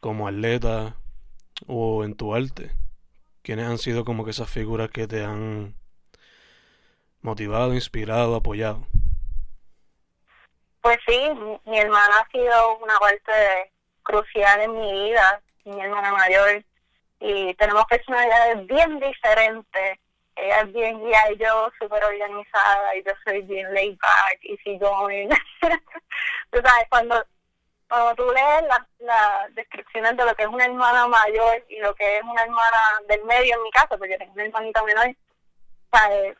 como 0.00 0.26
atleta 0.26 0.96
o 1.66 2.02
en 2.04 2.16
tu 2.16 2.34
arte? 2.34 2.70
¿Quiénes 3.42 3.66
han 3.66 3.76
sido 3.78 4.06
como 4.06 4.24
que 4.24 4.30
esas 4.30 4.48
figuras 4.48 4.90
que 4.90 5.06
te 5.06 5.22
han 5.22 5.74
motivado, 7.20 7.74
inspirado, 7.74 8.36
apoyado? 8.36 8.86
Pues 10.80 10.98
sí, 11.06 11.18
mi 11.66 11.78
hermana 11.78 12.16
ha 12.18 12.30
sido 12.30 12.78
una 12.78 12.98
parte 12.98 13.72
crucial 14.02 14.62
en 14.62 14.80
mi 14.80 14.92
vida, 14.92 15.42
mi 15.64 15.78
hermana 15.78 16.10
mayor, 16.12 16.64
y 17.20 17.52
tenemos 17.54 17.84
personalidades 17.84 18.66
bien 18.66 18.98
diferentes 18.98 19.98
ella 20.36 20.60
es 20.60 20.72
bien 20.72 21.04
guía 21.04 21.32
y 21.32 21.38
yo 21.38 21.70
súper 21.78 22.04
organizada 22.04 22.94
y 22.96 23.02
yo 23.02 23.12
soy 23.24 23.42
bien 23.42 23.72
laid 23.72 23.98
back, 23.98 24.38
easy 24.42 24.78
going. 24.78 25.28
tú 26.50 26.60
sabes, 26.64 26.86
cuando, 26.88 27.24
cuando 27.88 28.14
tú 28.14 28.32
lees 28.32 28.64
las 29.00 29.54
descripciones 29.54 30.16
de 30.16 30.24
lo 30.24 30.34
que 30.34 30.42
es 30.42 30.48
una 30.48 30.66
hermana 30.66 31.08
mayor 31.08 31.64
y 31.68 31.78
lo 31.80 31.94
que 31.94 32.18
es 32.18 32.22
una 32.22 32.42
hermana 32.42 32.78
del 33.08 33.24
medio 33.24 33.56
en 33.56 33.62
mi 33.62 33.70
caso, 33.70 33.98
porque 33.98 34.12
yo 34.12 34.18
tengo 34.18 34.32
una 34.34 34.44
hermanita 34.44 34.82
menor, 34.82 35.16
¿sabes? 35.92 36.36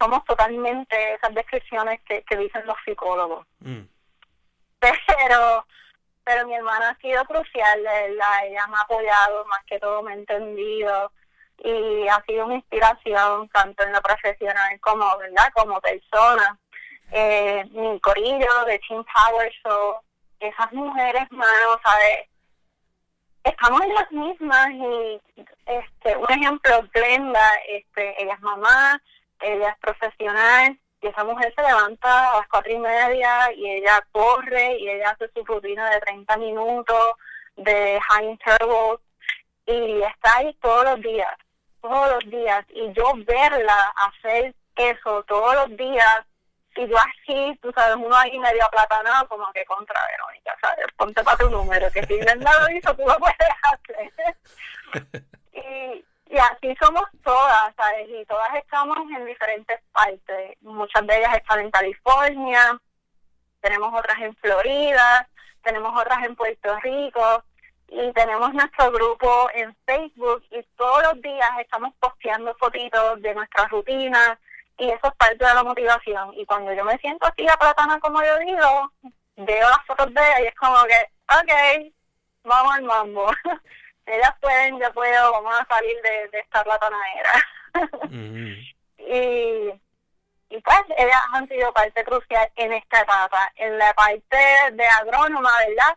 somos 0.00 0.24
totalmente 0.24 1.14
esas 1.14 1.34
descripciones 1.34 2.00
que, 2.06 2.22
que 2.22 2.36
dicen 2.38 2.64
los 2.64 2.76
psicólogos. 2.86 3.46
Mm. 3.58 3.82
Pero 4.80 5.66
pero 6.24 6.46
mi 6.46 6.54
hermana 6.54 6.90
ha 6.90 6.96
sido 6.98 7.24
crucial, 7.24 7.82
la, 7.82 8.44
ella 8.44 8.66
me 8.68 8.76
ha 8.76 8.82
apoyado, 8.82 9.44
más 9.46 9.64
que 9.64 9.80
todo 9.80 10.00
me 10.02 10.12
ha 10.12 10.14
entendido, 10.14 11.10
y 11.62 12.08
ha 12.08 12.22
sido 12.26 12.46
una 12.46 12.56
inspiración 12.56 13.48
tanto 13.50 13.84
en 13.84 13.92
lo 13.92 14.00
profesional 14.00 14.80
como, 14.80 15.04
¿verdad? 15.18 15.50
Como 15.54 15.80
persona. 15.80 16.58
Eh, 17.12 17.64
mi 17.72 18.00
corillo 18.00 18.64
de 18.66 18.78
Team 18.86 19.04
Power 19.04 19.52
Show, 19.64 19.96
esas 20.38 20.72
mujeres, 20.72 21.30
mano, 21.30 21.78
¿sabes? 21.84 22.28
Estamos 23.42 23.80
en 23.82 23.94
las 23.94 24.12
mismas 24.12 24.70
y, 24.70 25.20
este, 25.66 26.16
un 26.16 26.30
ejemplo, 26.30 26.88
Glenda, 26.92 27.54
este, 27.68 28.22
ella 28.22 28.34
es 28.34 28.40
mamá, 28.40 29.02
ella 29.40 29.70
es 29.70 29.78
profesional, 29.78 30.78
y 31.02 31.06
esa 31.06 31.24
mujer 31.24 31.52
se 31.56 31.62
levanta 31.62 32.30
a 32.30 32.38
las 32.38 32.48
cuatro 32.48 32.72
y 32.72 32.78
media 32.78 33.52
y 33.52 33.70
ella 33.70 34.04
corre 34.12 34.76
y 34.78 34.88
ella 34.88 35.10
hace 35.10 35.30
su 35.34 35.44
rutina 35.44 35.88
de 35.90 36.00
30 36.00 36.36
minutos 36.36 37.14
de 37.56 37.98
high 38.08 38.26
intervals 38.26 39.00
y 39.66 40.02
está 40.02 40.36
ahí 40.36 40.54
todos 40.60 40.84
los 40.84 41.00
días 41.00 41.30
todos 41.80 42.10
los 42.12 42.30
días 42.30 42.64
y 42.70 42.92
yo 42.92 43.12
verla 43.26 43.92
hacer 43.96 44.54
eso 44.76 45.22
todos 45.24 45.54
los 45.54 45.76
días 45.76 46.24
y 46.76 46.86
yo 46.86 46.96
así, 46.96 47.58
tú 47.60 47.72
sabes, 47.74 47.96
uno 47.96 48.14
ahí 48.16 48.38
medio 48.38 48.64
aplatanado 48.64 49.28
como 49.28 49.52
que 49.52 49.64
contra 49.64 50.00
Verónica, 50.06 50.56
¿sabes? 50.60 50.86
Ponte 50.96 51.22
para 51.22 51.36
tu 51.36 51.50
número, 51.50 51.90
que 51.90 52.04
si 52.06 52.18
Brenda 52.18 52.50
lo 52.60 52.74
hizo, 52.74 52.94
tú 52.94 53.02
lo 53.02 53.18
puedes 53.18 53.36
hacer. 53.62 54.36
y, 55.52 56.04
y 56.32 56.38
así 56.38 56.74
somos 56.80 57.04
todas, 57.24 57.74
¿sabes? 57.76 58.08
Y 58.08 58.24
todas 58.24 58.54
estamos 58.54 58.96
en 59.16 59.26
diferentes 59.26 59.80
partes. 59.92 60.56
Muchas 60.62 61.06
de 61.06 61.18
ellas 61.18 61.36
están 61.36 61.60
en 61.60 61.70
California, 61.70 62.80
tenemos 63.60 63.92
otras 63.92 64.18
en 64.20 64.34
Florida, 64.36 65.28
tenemos 65.62 66.00
otras 66.00 66.24
en 66.24 66.36
Puerto 66.36 66.78
Rico, 66.80 67.44
y 67.90 68.12
tenemos 68.12 68.54
nuestro 68.54 68.92
grupo 68.92 69.50
en 69.52 69.76
Facebook 69.84 70.44
y 70.50 70.62
todos 70.76 71.02
los 71.02 71.22
días 71.22 71.50
estamos 71.58 71.92
posteando 71.98 72.54
fotitos 72.54 73.20
de 73.20 73.34
nuestras 73.34 73.68
rutinas 73.68 74.38
y 74.78 74.88
eso 74.90 75.08
es 75.08 75.14
parte 75.16 75.44
de 75.44 75.54
la 75.54 75.64
motivación. 75.64 76.32
Y 76.34 76.46
cuando 76.46 76.72
yo 76.72 76.84
me 76.84 76.96
siento 76.98 77.26
así 77.26 77.42
la 77.42 77.56
platana 77.56 77.98
como 77.98 78.22
yo 78.22 78.38
digo, 78.38 78.92
veo 79.36 79.68
las 79.68 79.84
fotos 79.86 80.14
de 80.14 80.20
ella 80.20 80.40
y 80.40 80.46
es 80.46 80.54
como 80.54 80.76
que, 80.84 81.10
ok, 81.26 81.92
vamos 82.44 82.74
al 82.74 82.82
mambo. 82.84 83.30
Ellas 84.06 84.34
pueden, 84.40 84.80
yo 84.80 84.92
puedo, 84.92 85.32
vamos 85.32 85.54
a 85.60 85.66
salir 85.66 85.96
de, 86.02 86.38
esta 86.38 86.64
platanadera. 86.64 87.32
y, 88.98 89.70
y 90.48 90.60
pues 90.62 90.80
ellas 90.96 91.20
han 91.32 91.46
sido 91.48 91.72
parte 91.72 92.04
crucial 92.04 92.50
en 92.56 92.72
esta 92.72 93.02
etapa. 93.02 93.52
En 93.56 93.78
la 93.78 93.92
parte 93.94 94.38
de 94.72 94.84
agrónoma, 94.86 95.50
¿verdad? 95.68 95.96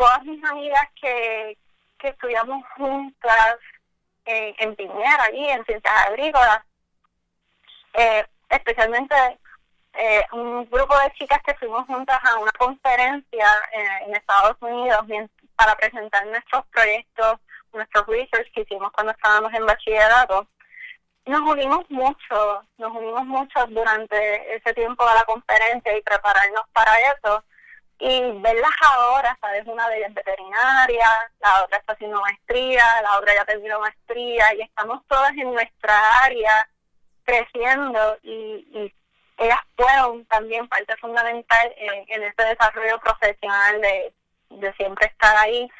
Todas 0.00 0.24
mis 0.24 0.42
amigas 0.44 0.88
que, 0.98 1.58
que 1.98 2.08
estudiamos 2.08 2.64
juntas 2.74 3.56
en, 4.24 4.54
en 4.56 4.74
Piñera, 4.74 5.24
allí 5.24 5.46
en 5.50 5.62
Ciencias 5.66 5.94
Agrícolas, 6.06 6.62
eh, 7.92 8.26
especialmente 8.48 9.14
eh, 9.92 10.24
un 10.32 10.64
grupo 10.70 10.98
de 11.00 11.12
chicas 11.18 11.42
que 11.42 11.54
fuimos 11.56 11.86
juntas 11.86 12.18
a 12.24 12.38
una 12.38 12.52
conferencia 12.52 13.46
eh, 13.72 14.04
en 14.06 14.14
Estados 14.14 14.56
Unidos 14.62 15.04
para 15.54 15.76
presentar 15.76 16.26
nuestros 16.28 16.64
proyectos, 16.68 17.38
nuestros 17.74 18.06
research 18.06 18.50
que 18.54 18.62
hicimos 18.62 18.90
cuando 18.92 19.12
estábamos 19.12 19.52
en 19.52 19.66
bachillerato. 19.66 20.46
Nos 21.26 21.42
unimos 21.42 21.84
mucho, 21.90 22.64
nos 22.78 22.96
unimos 22.96 23.26
mucho 23.26 23.66
durante 23.66 24.56
ese 24.56 24.72
tiempo 24.72 25.06
de 25.06 25.14
la 25.14 25.24
conferencia 25.24 25.94
y 25.94 26.00
prepararnos 26.00 26.64
para 26.72 26.92
eso. 27.12 27.44
Y 28.00 28.32
verlas 28.40 28.70
ahora, 28.80 29.36
¿sabes? 29.40 29.66
Una 29.66 29.88
de 29.88 29.98
ellas 29.98 30.14
veterinaria, 30.14 31.06
la 31.40 31.64
otra 31.64 31.78
está 31.78 31.92
haciendo 31.92 32.20
maestría, 32.20 32.82
la 33.02 33.18
otra 33.18 33.34
ya 33.34 33.44
terminó 33.44 33.78
maestría 33.78 34.54
y 34.54 34.62
estamos 34.62 35.02
todas 35.06 35.32
en 35.32 35.52
nuestra 35.52 36.24
área 36.24 36.68
creciendo 37.24 38.18
y, 38.22 38.66
y 38.72 38.94
ellas 39.36 39.60
fueron 39.76 40.24
también 40.26 40.66
parte 40.68 40.96
fundamental 40.96 41.74
en, 41.76 42.04
en 42.08 42.22
este 42.24 42.44
desarrollo 42.44 42.98
profesional 43.00 43.80
de, 43.80 44.12
de 44.50 44.72
siempre 44.74 45.06
estar 45.06 45.36
ahí, 45.36 45.70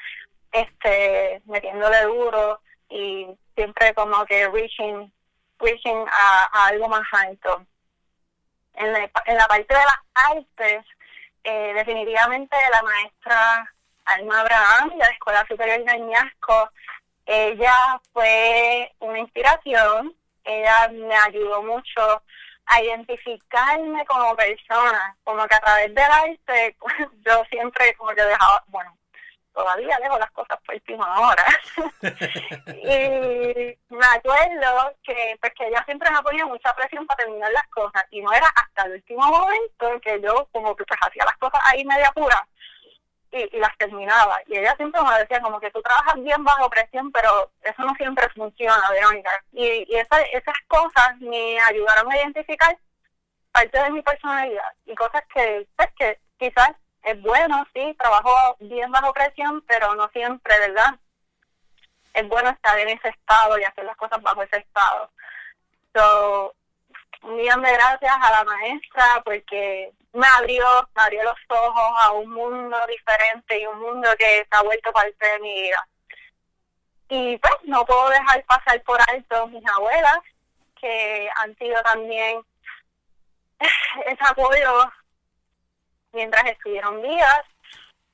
este, 0.53 1.43
metiéndole 1.45 2.03
duro 2.03 2.61
y 2.89 3.27
siempre 3.55 3.95
como 3.95 4.25
que 4.25 4.49
reaching, 4.49 5.11
reaching 5.59 6.07
a, 6.11 6.67
algo 6.69 6.89
más 6.89 7.07
alto. 7.13 7.67
En 8.75 8.93
la, 8.93 9.11
en 9.27 9.37
la 9.37 9.47
parte 9.47 9.75
de 9.75 9.81
las 9.81 10.01
artes, 10.15 10.87
eh, 11.45 11.73
definitivamente 11.75 12.57
la 12.73 12.83
maestra 12.83 13.75
Alma 14.05 14.41
Abraham 14.41 14.91
de 14.91 14.97
la 14.99 15.09
Escuela 15.09 15.47
Superior 15.49 15.85
de 15.85 15.91
Añasco, 15.91 16.71
ella 17.27 18.01
fue 18.13 18.93
una 18.99 19.19
inspiración, 19.19 20.15
ella 20.45 20.89
me 20.89 21.15
ayudó 21.15 21.63
mucho 21.63 22.23
a 22.67 22.83
identificarme 22.83 24.05
como 24.07 24.37
persona, 24.37 25.17
como 25.25 25.47
que 25.47 25.55
a 25.55 25.61
través 25.61 25.95
del 25.95 26.05
arte 26.05 26.77
yo 27.27 27.45
siempre 27.51 27.95
como 27.95 28.11
que 28.11 28.23
dejaba, 28.23 28.63
bueno, 28.69 28.97
todavía 29.53 29.99
dejo 30.01 30.19
las 30.19 30.31
cosas 30.31 30.59
por 30.65 30.75
última 30.75 31.21
hora. 31.21 31.45
y 32.67 33.95
me 33.95 34.07
acuerdo 34.07 34.95
que 35.03 35.37
pues 35.41 35.53
que 35.55 35.67
ella 35.69 35.83
siempre 35.85 36.11
me 36.11 36.23
ponía 36.23 36.47
mucha 36.47 36.75
presión 36.75 37.07
para 37.07 37.25
terminar 37.25 37.53
las 37.53 37.67
cosas 37.69 38.05
y 38.11 38.23
no 38.23 38.33
era 38.33 38.47
hasta 38.57 38.85
el 38.85 38.93
último 38.93 39.27
momento 39.27 40.01
que 40.01 40.21
yo 40.21 40.49
como 40.53 40.75
que 40.77 40.85
pues 40.85 41.01
hacía 41.03 41.25
las 41.25 41.37
cosas 41.39 41.61
ahí 41.65 41.85
media 41.85 42.11
pura 42.13 42.47
y, 43.33 43.59
las 43.59 43.77
terminaba. 43.79 44.41
Y 44.47 44.57
ella 44.57 44.75
siempre 44.77 45.01
me 45.03 45.19
decía 45.19 45.41
como 45.41 45.61
que 45.61 45.71
tú 45.71 45.81
trabajas 45.83 46.15
bien 46.23 46.43
bajo 46.45 46.69
presión, 46.69 47.13
pero 47.13 47.51
eso 47.63 47.83
no 47.83 47.95
siempre 47.95 48.29
funciona, 48.35 48.91
Verónica. 48.91 49.31
Y, 49.53 49.85
y 49.89 49.97
esas, 49.97 50.23
esas 50.33 50.57
cosas 50.67 51.17
me 51.21 51.59
ayudaron 51.61 52.11
a 52.11 52.17
identificar 52.17 52.77
parte 53.53 53.83
de 53.83 53.91
mi 53.91 54.03
personalidad 54.03 54.73
y 54.87 54.95
cosas 54.95 55.23
que, 55.35 55.67
pues, 55.77 55.89
que 55.99 56.19
quizás 56.39 56.71
es 57.03 57.21
bueno, 57.23 57.67
sí, 57.75 57.95
trabajo 57.99 58.57
bien 58.61 58.91
bajo 58.91 59.13
presión, 59.13 59.63
pero 59.67 59.95
no 59.95 60.09
siempre, 60.09 60.59
¿verdad? 60.59 60.95
Es 62.13 62.29
bueno 62.29 62.51
estar 62.51 62.79
en 62.79 62.89
ese 62.89 63.09
estado 63.09 63.59
y 63.59 63.65
hacer 63.65 63.85
las 63.85 63.97
cosas 63.97 64.21
bajo 64.23 64.43
ese 64.43 64.59
estado. 64.59 65.11
So, 65.95 66.55
un 67.23 67.37
millón 67.37 67.63
de 67.63 67.73
gracias 67.73 68.17
a 68.21 68.31
la 68.31 68.45
maestra 68.45 69.23
porque 69.25 69.93
me 70.13 70.27
abrió, 70.27 70.67
me 70.95 71.03
abrió 71.03 71.23
los 71.25 71.39
ojos 71.49 71.93
a 72.01 72.13
un 72.13 72.31
mundo 72.31 72.77
diferente 72.89 73.61
y 73.61 73.67
un 73.67 73.81
mundo 73.81 74.09
que 74.19 74.47
se 74.51 74.57
ha 74.57 74.63
vuelto 74.63 74.93
parte 74.93 75.27
de 75.27 75.39
mi 75.41 75.63
vida. 75.63 75.89
Y 77.09 77.39
pues 77.39 77.55
no 77.65 77.85
puedo 77.85 78.09
dejar 78.11 78.45
pasar 78.45 78.83
por 78.83 79.01
alto 79.09 79.47
mis 79.49 79.67
abuelas, 79.67 80.19
que 80.81 81.29
han 81.37 81.57
sido 81.57 81.81
también 81.83 82.41
ese 84.07 84.25
apoyo 84.29 84.91
mientras 86.13 86.45
estuvieron 86.47 87.01
vivas, 87.03 87.43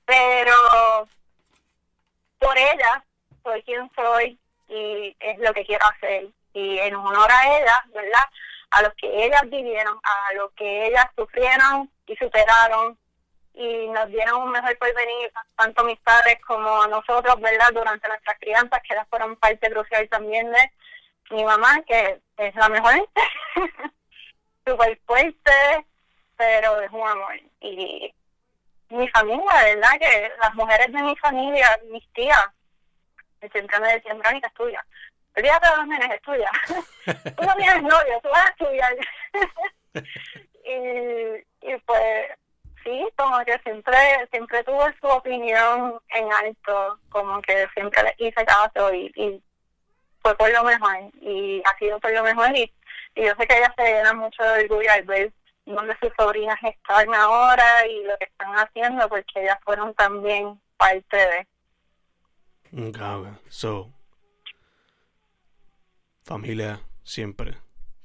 pero 0.05 1.09
por 2.39 2.57
ellas 2.57 3.03
soy 3.43 3.63
quien 3.63 3.91
soy 3.95 4.39
y 4.69 5.17
es 5.21 5.39
lo 5.39 5.53
que 5.55 5.65
quiero 5.65 5.87
hacer. 5.87 6.27
Y 6.53 6.79
en 6.79 6.95
honor 6.95 7.31
a 7.31 7.59
ellas, 7.59 7.81
¿verdad? 7.93 8.25
a 8.71 8.83
lo 8.83 8.93
que 8.95 9.25
ellas 9.25 9.43
vivieron, 9.45 9.99
a 10.03 10.35
lo 10.35 10.51
que 10.51 10.87
ellas 10.87 11.07
sufrieron 11.17 11.91
y 12.07 12.17
superaron 12.17 12.99
y 13.55 13.89
nos 13.89 14.09
dieron 14.09 14.43
un 14.43 14.51
mejor 14.51 14.77
porvenir, 14.77 15.33
tanto 15.57 15.83
mis 15.85 15.99
padres 16.01 16.39
como 16.47 16.87
nosotros, 16.89 17.41
¿verdad? 17.41 17.73
Durante 17.73 18.07
nuestras 18.07 18.39
crianzas, 18.39 18.83
que 18.83 18.93
ellas 18.93 19.07
fueron 19.09 19.37
parte 19.37 19.71
crucial 19.71 20.07
también 20.11 20.51
de 20.53 20.71
mi 21.31 21.43
mamá, 21.43 21.81
que 21.87 22.21
es 22.37 22.55
la 22.55 22.69
mejor, 22.69 23.09
súper 24.67 25.01
fuerte, 25.07 25.87
pero 26.37 26.81
es 26.81 26.91
un 26.91 27.07
amor. 27.07 27.41
Y 27.61 28.15
mi 28.91 29.09
familia, 29.09 29.63
¿verdad? 29.65 29.99
Que 29.99 30.33
las 30.43 30.55
mujeres 30.55 30.93
de 30.93 31.03
mi 31.03 31.17
familia, 31.17 31.79
mis 31.91 32.07
tías, 32.13 32.47
siempre 33.53 33.81
me 33.81 33.93
decían, 33.95 34.19
Verónica, 34.19 34.49
es 34.49 34.55
tuya 34.55 34.85
olvídate 35.37 35.69
de 35.69 35.77
los 35.77 35.87
nenes, 35.87 36.11
estudia. 36.11 36.51
tú 37.37 37.45
no 37.45 37.55
tienes 37.55 37.83
novio, 37.83 38.21
tú 38.23 38.29
vas 38.29 38.47
a 38.47 38.51
estudiar. 38.51 38.97
y, 40.65 41.69
y 41.69 41.77
pues 41.85 42.27
sí, 42.83 43.07
como 43.17 43.45
que 43.45 43.59
siempre 43.59 43.97
siempre 44.31 44.65
tuve 44.65 44.95
su 45.01 45.07
opinión 45.07 45.99
en 46.09 46.33
alto, 46.33 46.99
como 47.11 47.41
que 47.43 47.67
siempre 47.75 48.03
le 48.03 48.15
hice 48.19 48.45
caso 48.45 48.93
y, 48.93 49.13
y 49.15 49.43
fue 50.21 50.37
por 50.37 50.51
lo 50.51 50.65
mejor 50.65 50.97
y 51.21 51.63
ha 51.65 51.79
sido 51.79 52.01
por 52.01 52.13
lo 52.13 52.23
mejor 52.23 52.57
y, 52.57 52.73
y 53.15 53.25
yo 53.25 53.35
sé 53.39 53.47
que 53.47 53.59
ella 53.59 53.73
se 53.77 53.85
llena 53.85 54.13
mucho 54.15 54.43
de 54.43 54.65
orgullo 54.65 54.91
al 54.91 55.03
ver 55.03 55.33
donde 55.67 55.97
sus 56.01 56.13
sobrinas 56.17 56.59
están 56.63 57.13
ahora 57.15 57.87
y 57.87 58.05
lo 58.05 58.17
que 58.19 58.25
están 58.25 58.55
haciendo 58.55 59.09
porque 59.09 59.43
ellas 59.43 59.59
fueron 59.65 59.93
también 59.95 60.61
parte 60.77 61.17
de. 61.17 61.47
Okay, 62.89 63.33
so 63.49 63.93
familia 66.23 66.81
siempre, 67.05 67.57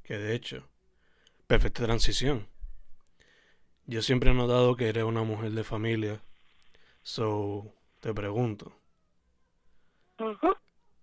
que 0.04 0.18
de 0.18 0.36
hecho, 0.36 0.68
perfecta 1.48 1.84
transición. 1.84 2.48
Yo 3.86 4.02
siempre 4.02 4.32
he 4.32 4.34
notado 4.34 4.76
que 4.76 4.90
eres 4.90 5.04
una 5.04 5.24
mujer 5.24 5.52
de 5.52 5.64
familia, 5.64 6.22
so 7.02 7.74
te 8.00 8.14
pregunto, 8.14 8.72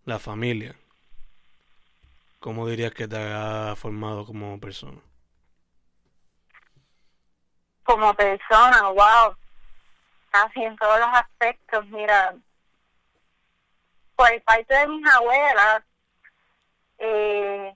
la 0.04 0.18
familia, 0.20 0.76
¿cómo 2.38 2.68
dirías 2.68 2.92
que 2.94 3.08
te 3.08 3.16
ha 3.16 3.74
formado 3.76 4.24
como 4.24 4.58
persona? 4.60 5.02
Como 7.88 8.12
persona, 8.12 8.82
wow, 8.90 9.34
casi 10.30 10.62
en 10.62 10.76
todos 10.76 11.00
los 11.00 11.08
aspectos, 11.08 11.86
mira, 11.86 12.34
por 14.14 14.42
parte 14.42 14.74
de 14.74 14.86
mis 14.88 15.10
abuelas, 15.10 15.82
eh, 16.98 17.74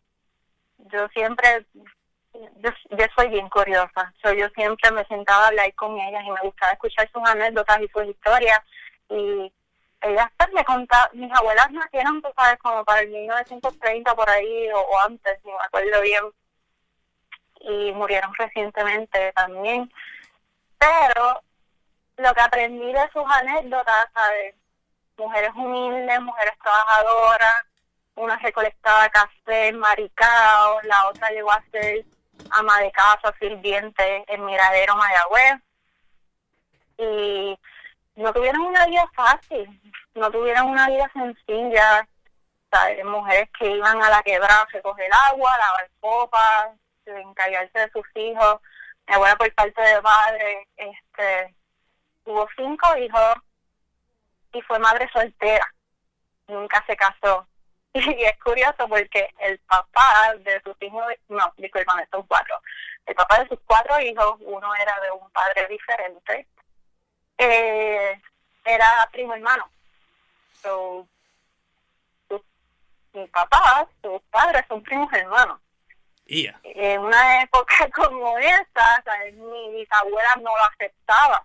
yo 0.76 1.08
siempre, 1.14 1.64
yo, 2.34 2.70
soy 3.16 3.28
bien 3.28 3.48
curiosa, 3.48 4.12
yo 4.36 4.50
siempre 4.50 4.90
me 4.90 5.02
sentaba 5.06 5.44
a 5.44 5.48
hablar 5.48 5.74
con 5.76 5.98
ellas 5.98 6.22
y 6.26 6.30
me 6.30 6.40
gustaba 6.42 6.72
escuchar 6.72 7.10
sus 7.10 7.26
anécdotas 7.26 7.80
y 7.80 7.88
sus 7.88 8.04
historias. 8.04 8.60
Y 9.08 9.50
ellas 10.02 10.28
pues, 10.36 10.52
me 10.52 10.62
contaban, 10.66 11.08
mis 11.14 11.32
abuelas 11.32 11.70
nacieron, 11.70 12.20
tú 12.20 12.28
sabes, 12.36 12.58
como 12.58 12.84
para 12.84 13.00
el 13.00 13.08
1930 13.08 14.14
por 14.14 14.28
ahí 14.28 14.68
o, 14.74 15.00
antes, 15.06 15.42
no 15.42 15.52
me 15.52 15.64
acuerdo 15.64 16.02
bien, 16.02 16.24
y 17.62 17.92
murieron 17.92 18.32
recientemente 18.34 19.32
también, 19.32 19.92
pero 20.78 21.42
lo 22.16 22.34
que 22.34 22.40
aprendí 22.40 22.92
de 22.92 23.10
sus 23.12 23.24
anécdotas, 23.26 24.06
¿sabes? 24.12 24.54
Mujeres 25.16 25.50
humildes, 25.54 26.20
mujeres 26.20 26.54
trabajadoras, 26.62 27.64
una 28.14 28.36
recolectaba 28.38 29.08
café 29.08 29.72
maricao, 29.72 30.80
la 30.82 31.08
otra 31.08 31.30
llegó 31.30 31.52
a 31.52 31.62
ser 31.70 32.04
ama 32.50 32.80
de 32.80 32.90
casa, 32.92 33.34
sirviente 33.38 34.24
en 34.26 34.44
Miradero 34.44 34.96
Mayagüez. 34.96 35.60
Y 36.98 37.58
no 38.16 38.32
tuvieron 38.32 38.62
una 38.62 38.86
vida 38.86 39.08
fácil, 39.14 39.80
no 40.14 40.30
tuvieron 40.30 40.66
una 40.66 40.88
vida 40.88 41.10
sencilla. 41.12 42.06
¿sabes? 42.72 43.04
Mujeres 43.04 43.50
que 43.58 43.70
iban 43.70 44.02
a 44.02 44.08
la 44.08 44.22
quebrada 44.22 44.62
a 44.62 44.66
recoger 44.72 45.10
agua, 45.28 45.58
lavar 45.58 45.90
copas, 46.00 46.70
encargarse 47.06 47.78
de 47.78 47.90
sus 47.90 48.06
hijos. 48.14 48.60
Mi 49.06 49.14
abuela 49.14 49.36
por 49.36 49.52
parte 49.54 49.82
de 49.82 50.02
padre, 50.02 50.68
este, 50.76 51.54
tuvo 52.24 52.48
cinco 52.56 52.96
hijos 52.96 53.36
y 54.52 54.62
fue 54.62 54.78
madre 54.78 55.08
soltera. 55.12 55.66
Nunca 56.48 56.84
se 56.86 56.96
casó. 56.96 57.46
Y 57.94 58.24
es 58.24 58.38
curioso 58.38 58.88
porque 58.88 59.28
el 59.38 59.58
papá 59.60 60.32
de 60.38 60.60
sus 60.62 60.74
hijos, 60.80 61.04
no, 61.28 61.52
disculpan, 61.58 62.08
son 62.10 62.26
cuatro. 62.26 62.58
El 63.04 63.14
papá 63.14 63.40
de 63.40 63.48
sus 63.48 63.58
cuatro 63.66 64.00
hijos, 64.00 64.36
uno 64.40 64.74
era 64.76 64.98
de 65.00 65.10
un 65.10 65.30
padre 65.30 65.66
diferente, 65.68 66.46
eh, 67.36 68.20
era 68.64 69.08
primo 69.12 69.34
hermano. 69.34 69.70
So, 70.62 71.06
mi 73.12 73.26
papá, 73.26 73.86
sus 74.00 74.22
padres 74.30 74.64
son 74.68 74.82
primos 74.82 75.12
hermanos. 75.12 75.60
En 76.62 77.00
una 77.00 77.42
época 77.42 77.74
como 77.94 78.38
esa, 78.38 79.04
mi 79.34 79.76
bisabuela 79.76 80.36
no 80.36 80.56
lo 80.56 80.64
aceptaba, 80.64 81.44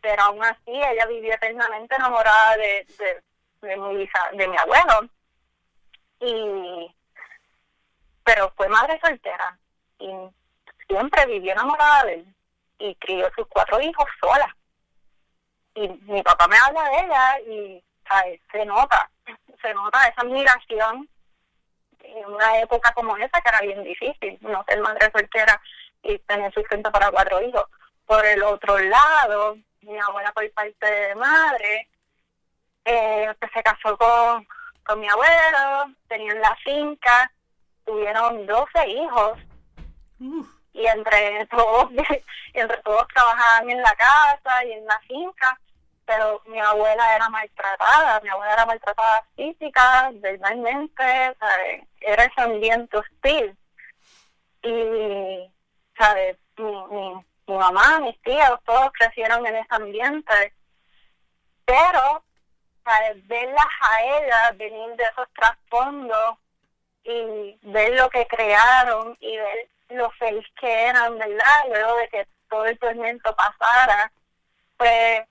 pero 0.00 0.22
aún 0.22 0.44
así 0.44 0.62
ella 0.66 1.06
vivió 1.06 1.32
eternamente 1.34 1.94
enamorada 1.94 2.56
de, 2.56 2.86
mi, 3.62 4.08
de 4.32 4.48
mi 4.48 4.56
abuelo. 4.56 5.08
Y, 6.20 6.94
pero 8.24 8.52
fue 8.56 8.68
madre 8.68 8.98
soltera 9.00 9.56
y 10.00 10.10
siempre 10.88 11.26
vivió 11.26 11.52
enamorada 11.52 12.04
de 12.04 12.14
él 12.14 12.34
y 12.78 12.94
crió 12.96 13.30
sus 13.36 13.46
cuatro 13.46 13.80
hijos 13.80 14.06
sola. 14.20 14.56
Y 15.76 15.88
mi 15.88 16.22
papá 16.22 16.48
me 16.48 16.56
habla 16.56 16.82
de 16.82 16.98
ella 16.98 17.40
y 17.40 17.84
se 18.50 18.64
nota, 18.64 19.08
se 19.62 19.72
nota 19.72 20.08
esa 20.08 20.22
admiración 20.22 21.08
en 22.16 22.26
una 22.26 22.58
época 22.58 22.92
como 22.92 23.16
esa 23.16 23.40
que 23.40 23.48
era 23.48 23.60
bien 23.60 23.82
difícil, 23.82 24.38
no 24.42 24.64
ser 24.68 24.80
madre 24.80 25.10
soltera 25.12 25.60
y 26.02 26.18
tener 26.20 26.52
sustento 26.52 26.90
para 26.92 27.10
cuatro 27.10 27.40
hijos. 27.42 27.64
Por 28.06 28.24
el 28.24 28.42
otro 28.42 28.78
lado, 28.78 29.56
mi 29.80 29.98
abuela 29.98 30.32
por 30.32 30.50
parte 30.52 30.86
de 30.86 31.14
madre, 31.14 31.88
eh, 32.84 33.34
se 33.52 33.62
casó 33.62 33.96
con, 33.96 34.46
con 34.84 35.00
mi 35.00 35.08
abuelo, 35.08 35.94
tenían 36.08 36.40
la 36.40 36.54
finca, 36.56 37.30
tuvieron 37.84 38.46
12 38.46 38.88
hijos. 38.88 39.38
Y 40.72 40.86
entre 40.86 41.46
todos, 41.46 41.90
y 41.92 42.58
entre 42.58 42.76
todos 42.78 43.06
trabajaban 43.14 43.70
en 43.70 43.80
la 43.80 43.94
casa 43.94 44.64
y 44.64 44.72
en 44.72 44.84
la 44.86 44.98
finca 45.00 45.58
pero 46.06 46.42
mi 46.46 46.60
abuela 46.60 47.14
era 47.14 47.28
maltratada, 47.28 48.20
mi 48.20 48.28
abuela 48.28 48.52
era 48.52 48.66
maltratada 48.66 49.24
física, 49.36 50.10
verbalmente, 50.14 51.36
era 52.00 52.24
ese 52.24 52.40
ambiente 52.40 52.96
hostil. 52.96 53.56
Y, 54.62 55.50
¿sabes? 55.98 56.36
Mi, 56.56 56.72
mi, 56.90 57.14
mi 57.46 57.56
mamá, 57.56 58.00
mis 58.00 58.20
tíos, 58.22 58.60
todos 58.64 58.92
crecieron 58.92 59.46
en 59.46 59.56
ese 59.56 59.74
ambiente, 59.74 60.52
pero, 61.64 62.22
¿sabes? 62.84 63.26
Verlas 63.26 63.66
a 63.80 64.02
ellas 64.02 64.56
venir 64.56 64.96
de 64.96 65.04
esos 65.04 65.28
trasfondos 65.34 66.38
y 67.04 67.58
ver 67.62 67.98
lo 67.98 68.08
que 68.10 68.26
crearon 68.26 69.16
y 69.20 69.36
ver 69.36 69.68
lo 69.90 70.10
feliz 70.12 70.46
que 70.60 70.86
eran, 70.86 71.18
¿verdad? 71.18 71.64
Luego 71.68 71.96
de 71.96 72.08
que 72.08 72.26
todo 72.48 72.64
el 72.66 72.78
tormento 72.78 73.34
pasara, 73.36 74.10
pues 74.76 75.22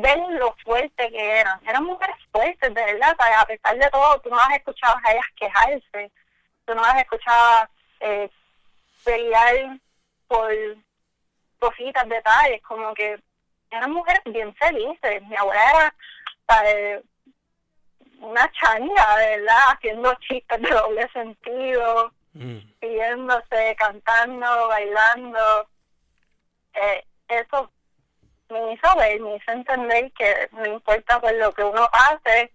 ven 0.00 0.38
lo 0.38 0.54
fuerte 0.64 1.10
que 1.10 1.40
eran. 1.40 1.60
Eran 1.66 1.84
mujeres 1.84 2.16
fuertes, 2.32 2.74
de 2.74 2.84
verdad. 2.84 3.16
A 3.18 3.46
pesar 3.46 3.78
de 3.78 3.90
todo, 3.90 4.20
tú 4.20 4.30
no 4.30 4.36
las 4.36 4.56
escuchabas 4.56 5.02
a 5.04 5.12
ellas 5.12 5.26
quejarse. 5.36 6.10
Tú 6.64 6.74
no 6.74 6.82
las 6.82 6.96
escuchabas 6.96 7.68
eh, 8.00 8.30
pelear 9.04 9.78
por 10.28 10.52
cositas, 11.58 12.08
detalles. 12.08 12.62
Como 12.62 12.92
que 12.94 13.18
eran 13.70 13.90
mujeres 13.92 14.22
bien 14.26 14.54
felices. 14.54 15.22
Mi 15.28 15.36
abuela 15.36 15.94
era 16.48 17.02
una 18.20 18.50
changa, 18.52 19.16
de 19.16 19.36
verdad, 19.36 19.72
haciendo 19.72 20.14
chistes 20.20 20.62
de 20.62 20.70
doble 20.70 21.08
sentido, 21.12 22.12
mm. 22.32 22.58
pidiéndose, 22.80 23.76
cantando, 23.78 24.68
bailando. 24.68 25.68
Eh, 26.74 27.04
eso 27.28 27.70
me 28.48 28.72
hizo 28.72 28.96
ver, 28.96 29.20
me 29.20 29.36
hizo 29.36 29.52
entender 29.52 30.12
que 30.12 30.48
no 30.52 30.66
importa 30.66 31.20
por 31.20 31.34
lo 31.34 31.52
que 31.52 31.64
uno 31.64 31.88
hace, 31.92 32.52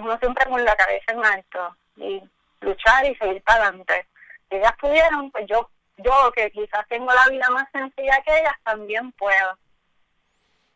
uno 0.00 0.18
siempre 0.18 0.46
con 0.46 0.64
la 0.64 0.76
cabeza 0.76 1.12
en 1.12 1.24
alto 1.24 1.76
y 1.96 2.22
luchar 2.60 3.04
y 3.06 3.14
seguir 3.16 3.42
para 3.42 3.68
adelante. 3.68 4.06
Ellas 4.50 4.72
pudieron, 4.80 5.30
pues 5.30 5.46
yo, 5.46 5.68
yo 5.98 6.32
que 6.32 6.50
quizás 6.50 6.86
tengo 6.88 7.12
la 7.12 7.28
vida 7.30 7.48
más 7.50 7.68
sencilla 7.72 8.22
que 8.22 8.38
ellas, 8.38 8.54
también 8.64 9.12
puedo. 9.12 9.58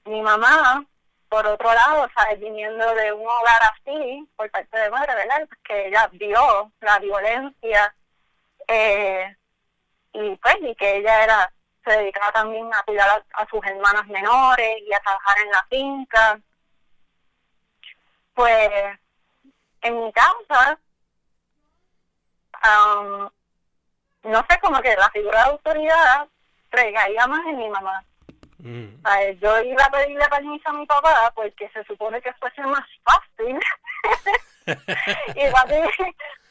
Mi 0.04 0.20
mamá, 0.22 0.84
por 1.28 1.46
otro 1.46 1.72
lado, 1.72 2.08
¿sabes? 2.14 2.40
viniendo 2.40 2.94
de 2.94 3.12
un 3.12 3.26
hogar 3.26 3.62
así, 3.72 4.28
por 4.36 4.50
parte 4.50 4.78
de 4.78 4.90
madre, 4.90 5.14
¿verdad? 5.14 5.48
Que 5.64 5.88
ella 5.88 6.08
vio 6.12 6.72
la 6.80 6.98
violencia 6.98 7.94
eh, 8.66 9.36
y 10.12 10.36
pues, 10.36 10.56
y 10.62 10.74
que 10.74 10.96
ella 10.96 11.24
era 11.24 11.52
se 11.84 11.90
dedicaba 11.90 12.32
también 12.32 12.72
a 12.72 12.82
cuidar 12.82 13.24
a, 13.34 13.46
sus 13.46 13.64
hermanas 13.64 14.06
menores 14.08 14.76
y 14.86 14.92
a 14.92 15.00
trabajar 15.00 15.36
en 15.44 15.50
la 15.50 15.66
finca. 15.68 16.40
Pues 18.34 18.70
en 19.82 20.04
mi 20.04 20.12
casa, 20.12 20.78
no 24.22 24.46
sé, 24.48 24.60
como 24.60 24.80
que 24.80 24.94
la 24.96 25.10
figura 25.10 25.44
de 25.44 25.50
autoridad 25.50 26.28
recaía 26.70 27.26
más 27.26 27.46
en 27.46 27.56
mi 27.56 27.68
mamá. 27.68 28.04
Mm. 28.62 29.00
yo 29.40 29.62
iba 29.62 29.84
a 29.84 29.90
pedirle 29.90 30.28
permiso 30.28 30.68
a 30.68 30.74
mi 30.74 30.84
papá 30.84 31.32
porque 31.34 31.66
se 31.70 31.82
supone 31.84 32.20
que 32.20 32.32
fuese 32.34 32.60
más 32.62 32.86
fácil. 33.02 33.58
y 34.66 35.50
papi, 35.50 35.74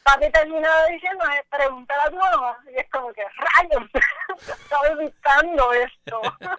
papi 0.02 0.30
terminó 0.30 0.68
diciendo, 0.90 1.24
pregúntale 1.50 2.02
a 2.02 2.10
tu 2.10 2.16
mamá. 2.16 2.58
Y 2.70 2.78
es 2.78 2.90
como 2.90 3.12
que, 3.12 3.22
rayos, 3.24 3.90
estaba 4.38 4.88
evitando 4.88 5.72
esto. 5.72 6.20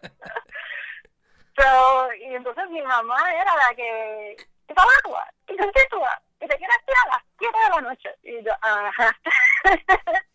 Pero, 1.56 2.14
y 2.14 2.36
entonces 2.36 2.70
mi 2.70 2.82
mamá 2.82 3.18
era 3.34 3.56
la 3.56 3.76
que, 3.76 4.38
¿y 4.68 4.74
para 4.74 4.90
agua? 5.04 5.28
¿Y 5.48 5.58
qué 5.58 5.88
tú 5.90 6.00
vas? 6.00 6.20
¿Y 6.40 6.48
te 6.48 6.58
quieres 6.58 6.78
tirar 6.86 7.08
a 7.08 7.16
las 7.16 7.24
7 7.38 7.58
de 7.58 7.70
la 7.70 7.82
noche? 7.82 8.10
Y 8.24 8.44
yo, 8.44 8.52
ajá. 8.62 9.18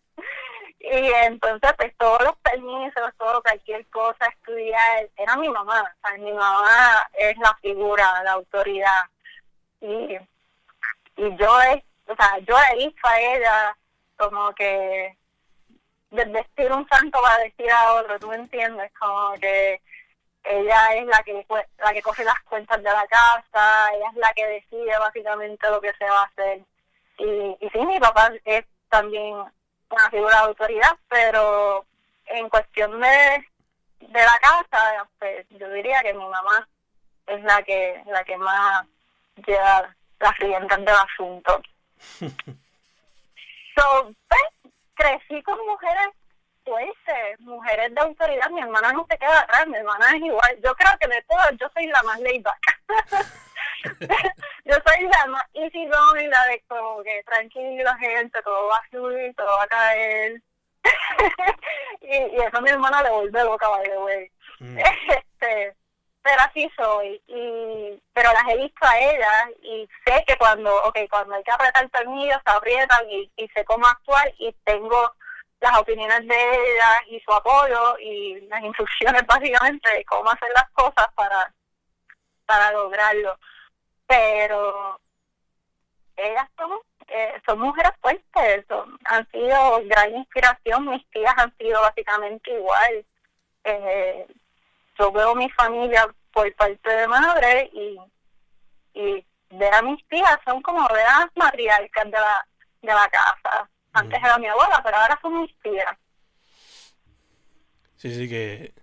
y 0.79 1.11
entonces, 1.25 1.73
pues 1.77 1.97
todos 1.97 2.23
los 2.23 2.37
permisos, 2.37 3.13
todo, 3.17 3.41
cualquier 3.41 3.85
cosa, 3.87 4.27
estudiar, 4.27 5.09
era 5.17 5.35
mi 5.35 5.49
mamá. 5.49 5.81
O 5.81 6.07
sea, 6.07 6.17
mi 6.17 6.31
mamá 6.31 7.09
es 7.13 7.37
la 7.39 7.53
figura, 7.61 8.23
la 8.23 8.33
autoridad. 8.33 9.09
Y 9.81 10.17
y 11.17 11.35
yo 11.35 11.61
he, 11.63 11.83
o 12.07 12.15
sea, 12.15 12.37
yo 12.39 12.55
he 12.71 12.85
visto 12.85 13.07
a 13.07 13.19
ella 13.19 13.77
como 14.17 14.53
que 14.53 15.15
vestir 16.11 16.71
un 16.71 16.87
santo 16.87 17.21
para 17.21 17.43
vestir 17.43 17.69
a 17.71 17.93
otro, 17.93 18.19
¿tú 18.19 18.27
me 18.27 18.37
entiendes? 18.37 18.91
Como 18.97 19.33
que 19.35 19.81
ella 20.43 20.95
es 20.95 21.05
la 21.05 21.21
que 21.23 21.45
la 21.77 21.93
que 21.93 22.01
coge 22.01 22.23
las 22.23 22.39
cuentas 22.43 22.77
de 22.77 22.89
la 22.89 23.05
casa, 23.07 23.91
ella 23.93 24.09
es 24.09 24.15
la 24.15 24.33
que 24.33 24.45
decide 24.47 24.97
básicamente 24.97 25.69
lo 25.69 25.81
que 25.81 25.93
se 25.93 26.05
va 26.05 26.21
a 26.21 26.25
hacer. 26.25 26.61
Y, 27.17 27.57
y 27.59 27.69
sí, 27.69 27.79
mi 27.79 27.99
papá 27.99 28.31
es 28.45 28.65
también 28.89 29.35
una 29.89 30.09
figura 30.09 30.35
de 30.35 30.47
autoridad, 30.47 30.97
pero 31.09 31.85
en 32.27 32.49
cuestión 32.49 32.99
de, 32.99 33.45
de 33.99 34.21
la 34.21 34.37
casa, 34.39 35.07
pues 35.19 35.45
yo 35.49 35.69
diría 35.71 36.01
que 36.01 36.13
mi 36.13 36.25
mamá 36.25 36.67
es 37.27 37.43
la 37.43 37.61
que 37.63 38.01
la 38.05 38.23
que 38.23 38.37
más 38.37 38.85
lleva 39.45 39.95
las 40.19 40.37
riendas 40.39 40.79
del 40.79 40.89
asunto. 40.89 41.61
So, 43.75 44.13
pues, 44.27 44.73
crecí 44.95 45.41
con 45.43 45.57
mujeres 45.65 46.09
fuertes, 46.63 47.39
mujeres 47.39 47.93
de 47.93 48.01
autoridad. 48.01 48.49
Mi 48.49 48.61
hermana 48.61 48.93
no 48.93 49.05
se 49.09 49.17
queda 49.17 49.39
atrás, 49.39 49.67
mi 49.67 49.77
hermana 49.77 50.09
es 50.15 50.21
igual. 50.21 50.59
Yo 50.63 50.75
creo 50.75 50.91
que 50.99 51.07
de 51.07 51.21
todas, 51.23 51.51
yo 51.59 51.67
soy 51.73 51.87
la 51.87 52.03
más 52.03 52.19
laid 52.19 52.45
yo 54.65 54.75
soy 54.85 55.07
la 55.07 55.25
más 55.27 55.43
easy 55.53 55.87
going, 55.87 56.29
la 56.29 56.45
de 56.47 56.61
como 56.67 57.03
que 57.03 57.23
tranquila 57.23 57.95
gente, 57.97 58.41
todo 58.41 58.67
va 58.67 58.77
a 58.77 58.89
subir, 58.89 59.33
todo 59.35 59.47
va 59.47 59.63
a 59.63 59.67
caer. 59.67 60.41
y, 62.01 62.15
y 62.15 62.35
eso 62.37 62.57
a 62.57 62.61
mi 62.61 62.69
hermana 62.69 63.03
le 63.03 63.09
vuelve 63.11 63.43
loca, 63.43 63.67
by 63.69 63.89
the 63.89 63.97
way. 63.97 64.31
Mm. 64.59 64.77
Este, 65.39 65.75
así 66.39 66.69
soy. 66.75 67.21
Y, 67.27 68.01
pero 68.13 68.31
las 68.33 68.47
he 68.49 68.57
visto 68.57 68.85
a 68.85 68.99
ellas 68.99 69.45
y 69.61 69.87
sé 70.05 70.23
que 70.27 70.35
cuando, 70.37 70.83
okay, 70.85 71.07
cuando 71.07 71.35
hay 71.35 71.43
que 71.43 71.51
apretar 71.51 71.83
el 71.83 71.91
tornillo, 71.91 72.35
se 72.45 72.51
aprietan 72.51 73.09
y, 73.09 73.31
y 73.37 73.47
sé 73.49 73.63
cómo 73.65 73.85
actuar 73.87 74.31
y 74.37 74.53
tengo 74.63 75.11
las 75.59 75.77
opiniones 75.79 76.27
de 76.27 76.35
ellas 76.35 77.01
y 77.07 77.19
su 77.21 77.31
apoyo 77.33 77.97
y 77.99 78.41
las 78.41 78.63
instrucciones 78.63 79.25
básicamente 79.27 79.89
de 79.93 80.05
cómo 80.05 80.29
hacer 80.29 80.49
las 80.55 80.69
cosas 80.71 81.07
para, 81.15 81.53
para 82.45 82.71
lograrlo. 82.71 83.37
Pero 84.05 84.99
ellas 86.15 86.47
son, 86.57 86.71
eh, 87.07 87.41
son 87.45 87.59
mujeres 87.59 87.91
fuertes, 88.01 88.65
son, 88.67 88.97
han 89.05 89.29
sido 89.31 89.81
gran 89.85 90.15
inspiración, 90.15 90.89
mis 90.89 91.07
tías 91.09 91.33
han 91.37 91.55
sido 91.57 91.81
básicamente 91.81 92.51
igual. 92.51 93.05
Eh, 93.63 94.27
yo 94.97 95.11
veo 95.11 95.35
mi 95.35 95.49
familia 95.51 96.07
por 96.31 96.53
parte 96.55 96.89
de 96.89 97.07
madre 97.07 97.69
y, 97.73 97.97
y 98.93 99.25
ver 99.51 99.73
a 99.73 99.81
mis 99.81 100.05
tías 100.07 100.37
son 100.45 100.61
como 100.61 100.87
veas 100.89 101.27
matriarcas 101.35 102.05
de 102.05 102.11
la, 102.11 102.47
de 102.81 102.93
la 102.93 103.09
casa. 103.09 103.69
Antes 103.93 104.19
era 104.23 104.37
mi 104.37 104.47
abuela, 104.47 104.81
pero 104.83 104.97
ahora 104.97 105.17
son 105.21 105.41
mis 105.41 105.59
tías. 105.59 105.97
Sí, 107.95 108.13
sí, 108.13 108.29
que 108.29 108.73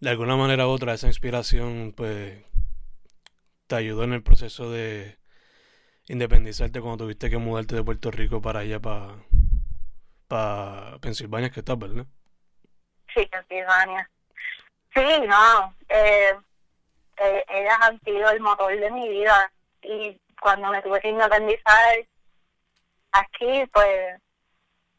de 0.00 0.10
alguna 0.10 0.36
manera 0.36 0.66
u 0.66 0.70
otra 0.70 0.94
esa 0.94 1.06
inspiración 1.06 1.92
pues 1.96 2.44
te 3.66 3.76
ayudó 3.76 4.04
en 4.04 4.12
el 4.14 4.22
proceso 4.22 4.70
de 4.70 5.18
independizarte 6.08 6.80
cuando 6.80 7.04
tuviste 7.04 7.30
que 7.30 7.38
mudarte 7.38 7.76
de 7.76 7.84
Puerto 7.84 8.10
Rico 8.10 8.40
para 8.40 8.60
allá, 8.60 8.80
para, 8.80 9.16
para 10.26 10.98
Pensilvania 11.00 11.50
que 11.50 11.60
estás, 11.60 11.78
¿verdad? 11.78 12.06
Sí, 13.14 13.26
Pensilvania. 13.26 14.10
Sí, 14.94 15.26
no. 15.26 15.74
Eh, 15.88 16.36
eh, 17.18 17.44
ellas 17.48 17.78
han 17.80 18.00
sido 18.00 18.30
el 18.30 18.40
motor 18.40 18.76
de 18.76 18.90
mi 18.90 19.08
vida. 19.08 19.50
Y 19.82 20.20
cuando 20.40 20.68
me 20.68 20.82
tuve 20.82 21.00
que 21.00 21.08
independizar 21.08 21.96
aquí, 23.12 23.64
pues 23.72 24.20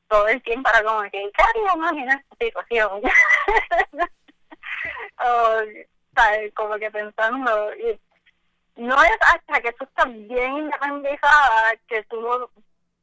todo 0.08 0.28
el 0.28 0.42
tiempo 0.42 0.70
era 0.70 0.84
como 0.84 1.02
que, 1.04 1.10
¿qué 1.10 1.44
haría 1.44 1.76
mami 1.76 2.04
en 2.04 2.10
esta 2.10 2.36
situación? 2.40 3.02
o, 5.20 5.62
¿sabes? 6.16 6.54
Como 6.54 6.76
que 6.78 6.92
pensando. 6.92 7.76
Y 7.76 8.00
no 8.76 9.02
es 9.04 9.18
hasta 9.22 9.62
que 9.62 9.74
tú 9.74 9.84
estás 9.84 10.08
bien 10.08 10.58
independizada 10.58 11.76
que 11.88 12.04
tú 12.04 12.22
no, 12.22 12.50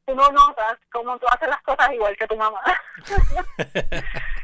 tú 0.05 0.15
no 0.15 0.31
notas 0.31 0.77
cómo 0.91 1.17
tú 1.19 1.27
haces 1.27 1.49
las 1.49 1.61
cosas 1.61 1.93
igual 1.93 2.17
que 2.17 2.27
tu 2.27 2.35
mamá. 2.35 2.61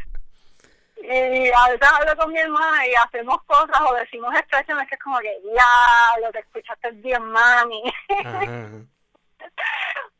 y 1.03 1.51
a 1.51 1.69
veces 1.69 1.89
hablo 1.91 2.15
con 2.15 2.31
mi 2.31 2.39
hermana 2.39 2.87
y 2.87 2.95
hacemos 2.95 3.43
cosas 3.43 3.81
o 3.81 3.93
decimos 3.95 4.33
expresiones 4.35 4.87
que 4.87 4.95
es 4.95 5.01
como 5.01 5.19
que, 5.19 5.37
ya, 5.53 6.21
lo 6.21 6.31
que 6.31 6.39
escuchaste 6.39 6.91
bien, 6.91 7.23
mami. 7.25 7.83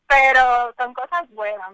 Pero 0.08 0.74
son 0.78 0.94
cosas 0.94 1.30
buenas, 1.30 1.72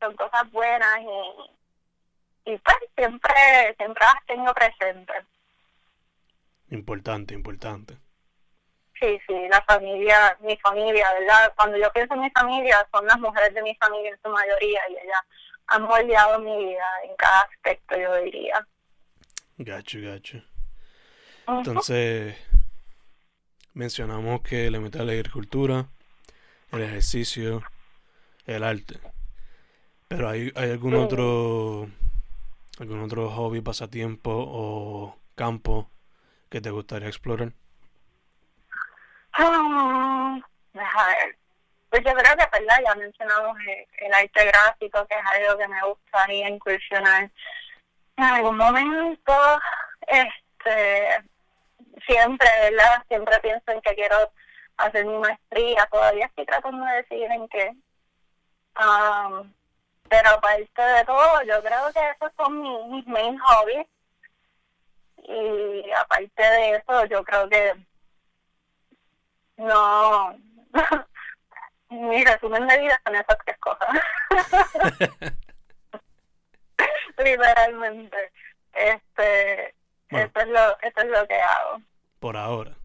son 0.00 0.16
cosas 0.16 0.50
buenas 0.50 0.98
y, 1.00 2.50
y 2.50 2.58
pues 2.58 2.76
siempre, 2.96 3.74
siempre 3.76 4.04
las 4.04 4.26
tengo 4.26 4.52
presentes. 4.54 5.24
Importante, 6.70 7.34
importante. 7.34 7.96
Sí, 8.98 9.20
sí, 9.26 9.48
la 9.48 9.62
familia, 9.62 10.36
mi 10.40 10.56
familia, 10.58 11.12
¿verdad? 11.18 11.52
Cuando 11.56 11.78
yo 11.78 11.90
pienso 11.92 12.14
en 12.14 12.20
mi 12.20 12.30
familia, 12.30 12.86
son 12.92 13.06
las 13.06 13.18
mujeres 13.18 13.54
de 13.54 13.62
mi 13.62 13.74
familia 13.76 14.10
en 14.10 14.20
su 14.20 14.28
mayoría 14.28 14.80
y 14.90 14.92
ellas 14.92 15.22
han 15.70 15.82
moldeado 15.82 16.38
mi 16.40 16.56
vida 16.56 16.84
en 17.04 17.16
cada 17.16 17.40
aspecto, 17.40 17.98
yo 17.98 18.14
diría. 18.16 18.66
Gacho, 19.58 19.98
gacho. 20.02 20.42
Entonces, 21.46 22.36
mencionamos 23.74 24.42
que 24.42 24.70
le 24.70 24.78
mete 24.78 25.04
la 25.04 25.12
agricultura, 25.12 25.86
el 26.72 26.82
ejercicio, 26.82 27.62
el 28.46 28.62
arte. 28.62 29.00
Pero 30.08 30.28
hay, 30.28 30.52
hay 30.54 30.70
algún 30.70 30.94
otro 30.94 31.88
algún 32.80 33.00
otro 33.02 33.30
hobby, 33.30 33.60
pasatiempo 33.60 34.30
o 34.32 35.16
campo 35.34 35.90
que 36.48 36.60
te 36.60 36.70
gustaría 36.70 37.08
explorar? 37.08 37.52
Um, 39.38 40.42
Pues 41.90 42.04
yo 42.04 42.12
creo 42.14 42.36
que, 42.36 42.58
¿verdad? 42.60 42.80
Ya 42.84 42.94
mencionamos 42.94 43.56
el, 43.98 44.14
arte 44.14 44.46
gráfico, 44.46 45.06
que 45.06 45.14
es 45.16 45.26
algo 45.26 45.58
que 45.58 45.68
me 45.68 45.82
gustaría 45.82 46.48
incursionar 46.48 47.30
en 48.16 48.24
algún 48.24 48.56
momento. 48.56 49.34
Este, 50.06 51.24
siempre, 52.06 52.48
¿verdad? 52.70 53.04
Siempre 53.08 53.40
pienso 53.40 53.72
en 53.72 53.80
que 53.80 53.94
quiero 53.96 54.30
hacer 54.76 55.04
mi 55.04 55.18
maestría. 55.18 55.88
Todavía 55.90 56.26
estoy 56.26 56.46
tratando 56.46 56.84
de 56.86 56.96
decidir 56.96 57.30
en 57.32 57.48
qué. 57.48 57.74
Um, 58.78 59.52
pero 60.08 60.30
aparte 60.30 60.82
de 60.82 61.04
todo, 61.04 61.42
yo 61.42 61.60
creo 61.60 61.92
que 61.92 62.10
esos 62.10 62.32
son 62.36 62.62
mis, 62.62 62.86
mis 62.86 63.06
main 63.08 63.36
hobbies. 63.38 63.86
Y 65.24 65.90
aparte 65.90 66.42
de 66.42 66.76
eso, 66.76 67.04
yo 67.06 67.24
creo 67.24 67.48
que 67.48 67.74
no. 69.56 70.36
Mi 71.90 72.24
resumen 72.24 72.66
de 72.66 72.78
vida 72.78 73.00
son 73.04 73.14
esas 73.16 73.36
tres 73.44 73.58
cosas. 73.58 73.88
Literalmente. 77.18 78.32
Este, 78.72 79.74
esto, 80.08 80.40
es 80.40 80.48
lo, 80.48 80.78
esto 80.80 81.00
es 81.00 81.06
lo 81.08 81.26
que 81.26 81.34
hago. 81.34 81.80
Por 82.20 82.36
ahora. 82.36 82.76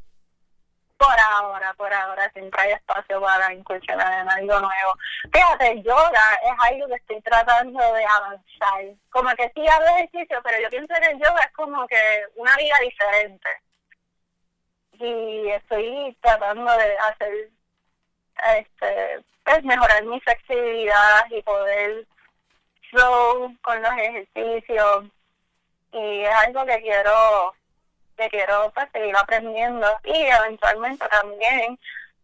Por 0.98 1.20
ahora, 1.20 1.74
por 1.74 1.94
ahora, 1.94 2.32
siempre 2.32 2.62
hay 2.62 2.72
espacio 2.72 3.22
para 3.22 3.54
incursionar 3.54 4.22
en 4.22 4.30
algo 4.30 4.60
nuevo. 4.60 4.94
Fíjate, 5.32 5.82
yoga 5.84 6.39
es 6.44 6.54
algo 6.72 6.88
que 6.88 6.96
estoy 6.96 7.22
tratando 7.22 7.80
de 7.94 8.06
avanzar. 8.06 8.86
Como 9.10 9.30
que 9.36 9.52
sí 9.54 9.68
hago 9.68 9.86
ejercicio, 9.98 10.41
pero 10.44 10.62
yo 10.62 10.70
pienso 10.70 10.94
que 11.00 11.12
el 11.12 11.20
yoga 11.20 11.41
es 11.41 11.52
como 11.52 11.86
que 11.88 12.24
una 12.36 12.56
vida 12.56 12.76
diferente 12.82 13.50
y 15.00 15.50
estoy 15.50 16.18
tratando 16.22 16.72
de 16.78 16.98
hacer 16.98 17.50
este 18.58 19.24
pues 19.43 19.63
mejorar 19.63 20.04
mi 20.06 20.19
flexibilidad 20.21 21.26
y 21.30 21.41
poder 21.43 22.06
flow 22.89 23.56
con 23.62 23.82
los 23.82 23.91
ejercicios. 23.93 25.06
Y 25.91 26.21
es 26.21 26.36
algo 26.48 26.65
que 26.65 26.82
quiero 26.82 27.54
que 28.17 28.30
quiero 28.30 28.71
pues, 28.74 28.88
seguir 28.91 29.15
aprendiendo. 29.15 29.88
Y 30.04 30.15
eventualmente 30.15 31.08
también 31.10 31.78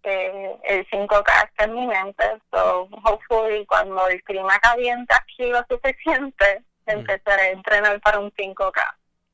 eh, 0.03 0.55
el 0.63 0.87
5K 0.89 1.45
está 1.45 1.65
en 1.65 1.73
mi 1.73 1.85
mente. 1.85 2.23
So 2.51 2.89
hopefully 3.03 3.65
cuando 3.67 4.07
el 4.07 4.23
clima 4.23 4.59
caliente 4.59 5.13
aquí 5.13 5.47
lo 5.51 5.63
suficiente 5.69 6.63
mm. 6.87 6.91
empezaré 6.91 7.41
a 7.43 7.51
entrenar 7.51 8.01
para 8.01 8.19
un 8.19 8.31
5K 8.31 8.81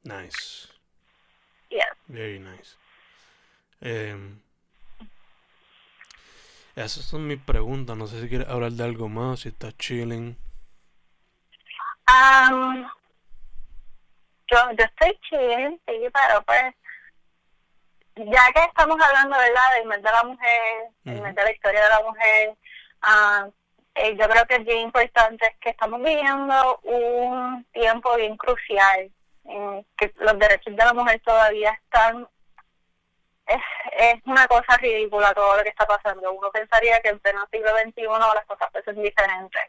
nice. 0.07 0.67
Yes. 1.69 1.83
Very 2.07 2.39
nice. 2.39 2.75
Eh, 3.81 4.15
esas 6.85 7.05
son 7.05 7.27
mis 7.27 7.39
preguntas. 7.39 7.97
No 7.97 8.07
sé 8.07 8.21
si 8.21 8.29
quieres 8.29 8.47
hablar 8.47 8.71
de 8.71 8.83
algo 8.83 9.09
más, 9.09 9.41
si 9.41 9.49
estás 9.49 9.75
chilling. 9.77 10.37
Um, 12.07 12.83
yo, 14.49 14.57
yo 14.77 14.85
estoy 14.85 15.19
chilling, 15.29 15.81
sí, 15.85 16.07
pero 16.13 16.41
pues, 16.45 16.73
ya 18.15 18.51
que 18.53 18.63
estamos 18.63 18.97
hablando, 19.01 19.37
¿verdad?, 19.37 19.75
del 19.77 19.87
mes 19.87 20.01
de 20.01 20.11
la 20.11 20.23
mujer, 20.23 20.89
del 21.03 21.21
mes 21.21 21.35
de 21.35 21.43
la 21.43 21.51
historia 21.51 21.83
de 21.83 21.89
la 21.89 22.01
mujer, 22.01 22.57
uh, 23.03 23.51
eh, 23.95 24.15
yo 24.15 24.29
creo 24.29 24.45
que 24.45 24.55
es 24.55 24.65
bien 24.65 24.81
importante 24.81 25.57
que 25.59 25.71
estamos 25.71 25.99
viviendo 26.01 26.79
un 26.83 27.65
tiempo 27.73 28.15
bien 28.15 28.37
crucial, 28.37 29.11
en 29.45 29.85
que 29.97 30.13
los 30.17 30.37
derechos 30.37 30.75
de 30.75 30.85
la 30.85 30.93
mujer 30.93 31.19
todavía 31.25 31.71
están 31.71 32.27
es, 33.47 33.61
es 33.97 34.21
una 34.25 34.47
cosa 34.47 34.77
ridícula 34.77 35.33
todo 35.33 35.57
lo 35.57 35.63
que 35.63 35.69
está 35.69 35.85
pasando. 35.85 36.31
Uno 36.31 36.51
pensaría 36.51 36.99
que 37.01 37.09
en 37.09 37.19
pleno 37.19 37.47
siglo 37.51 37.69
XXI 37.77 38.03
las 38.03 38.45
cosas 38.45 38.69
son 38.83 39.01
diferentes. 39.01 39.61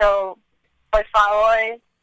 So, 0.00 0.38
por 0.90 1.06
favor, 1.08 1.56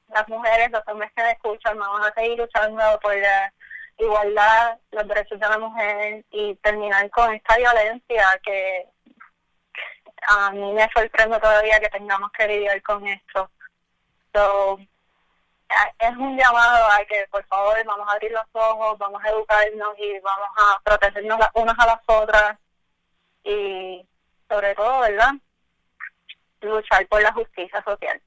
las 0.10 0.28
mujeres, 0.28 0.72
los 0.72 0.84
hombres 0.88 1.12
que 1.16 1.24
me 1.24 1.32
escuchan, 1.32 1.78
vamos 1.78 2.08
a 2.08 2.14
seguir 2.14 2.38
luchando 2.38 3.00
por 3.02 3.16
la 3.16 3.54
igualdad, 3.98 4.78
los 4.92 5.08
derechos 5.08 5.40
de 5.40 5.50
la 5.50 5.58
mujer 5.58 6.26
y 6.32 6.56
terminar 6.56 7.10
con 7.10 7.34
esta 7.34 7.58
violencia 7.58 8.40
que 8.44 8.88
a 10.28 10.52
mí 10.52 10.74
me 10.74 10.88
sorprende 10.94 11.40
todavía 11.40 11.80
que 11.80 11.90
tengamos 11.90 12.32
que 12.32 12.48
lidiar 12.48 12.82
con 12.84 13.08
esto. 13.08 13.50
So, 14.34 14.80
es 16.00 16.18
un 16.18 16.38
llamado 16.38 16.86
a 16.92 17.04
que 17.06 17.26
por 17.32 17.46
favor 17.46 17.78
vamos 17.86 18.08
a 18.08 18.14
abrir 18.14 18.32
los 18.32 18.44
ojos, 18.54 18.98
vamos 18.98 19.24
a 19.24 19.30
educarnos 19.30 19.98
y 19.98 20.20
vamos 20.20 20.50
a 20.58 20.82
protegernos 20.84 21.40
las 21.40 21.50
unas 21.54 21.80
a 21.80 21.86
las 21.88 22.02
otras 22.06 22.60
y 23.44 24.06
sobre 24.50 24.76
todo, 24.76 25.02
¿verdad? 25.02 25.34
Luchar 26.62 27.08
por 27.08 27.22
la 27.22 27.34
justicia 27.34 27.84
social. 27.84 28.22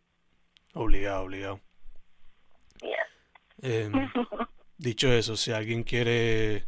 Obligado, 0.74 1.22
obligado. 1.22 1.60
Eh, 3.62 3.90
dicho 4.78 5.12
eso, 5.12 5.36
si 5.36 5.52
alguien 5.52 5.84
quiere 5.84 6.66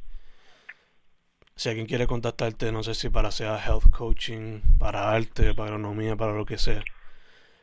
si 1.57 1.71
alguien 1.71 1.87
quiere 1.87 2.07
contactarte, 2.07 2.71
no 2.71 2.83
sé 2.83 2.95
si 2.95 3.09
para 3.09 3.31
sea 3.31 3.59
health 3.59 3.91
coaching, 3.91 4.61
para 4.79 5.11
arte, 5.11 5.55
para 5.55 5.69
agronomía, 5.69 6.15
para 6.15 6.33
lo 6.33 6.45
que 6.45 6.59
sea, 6.59 6.85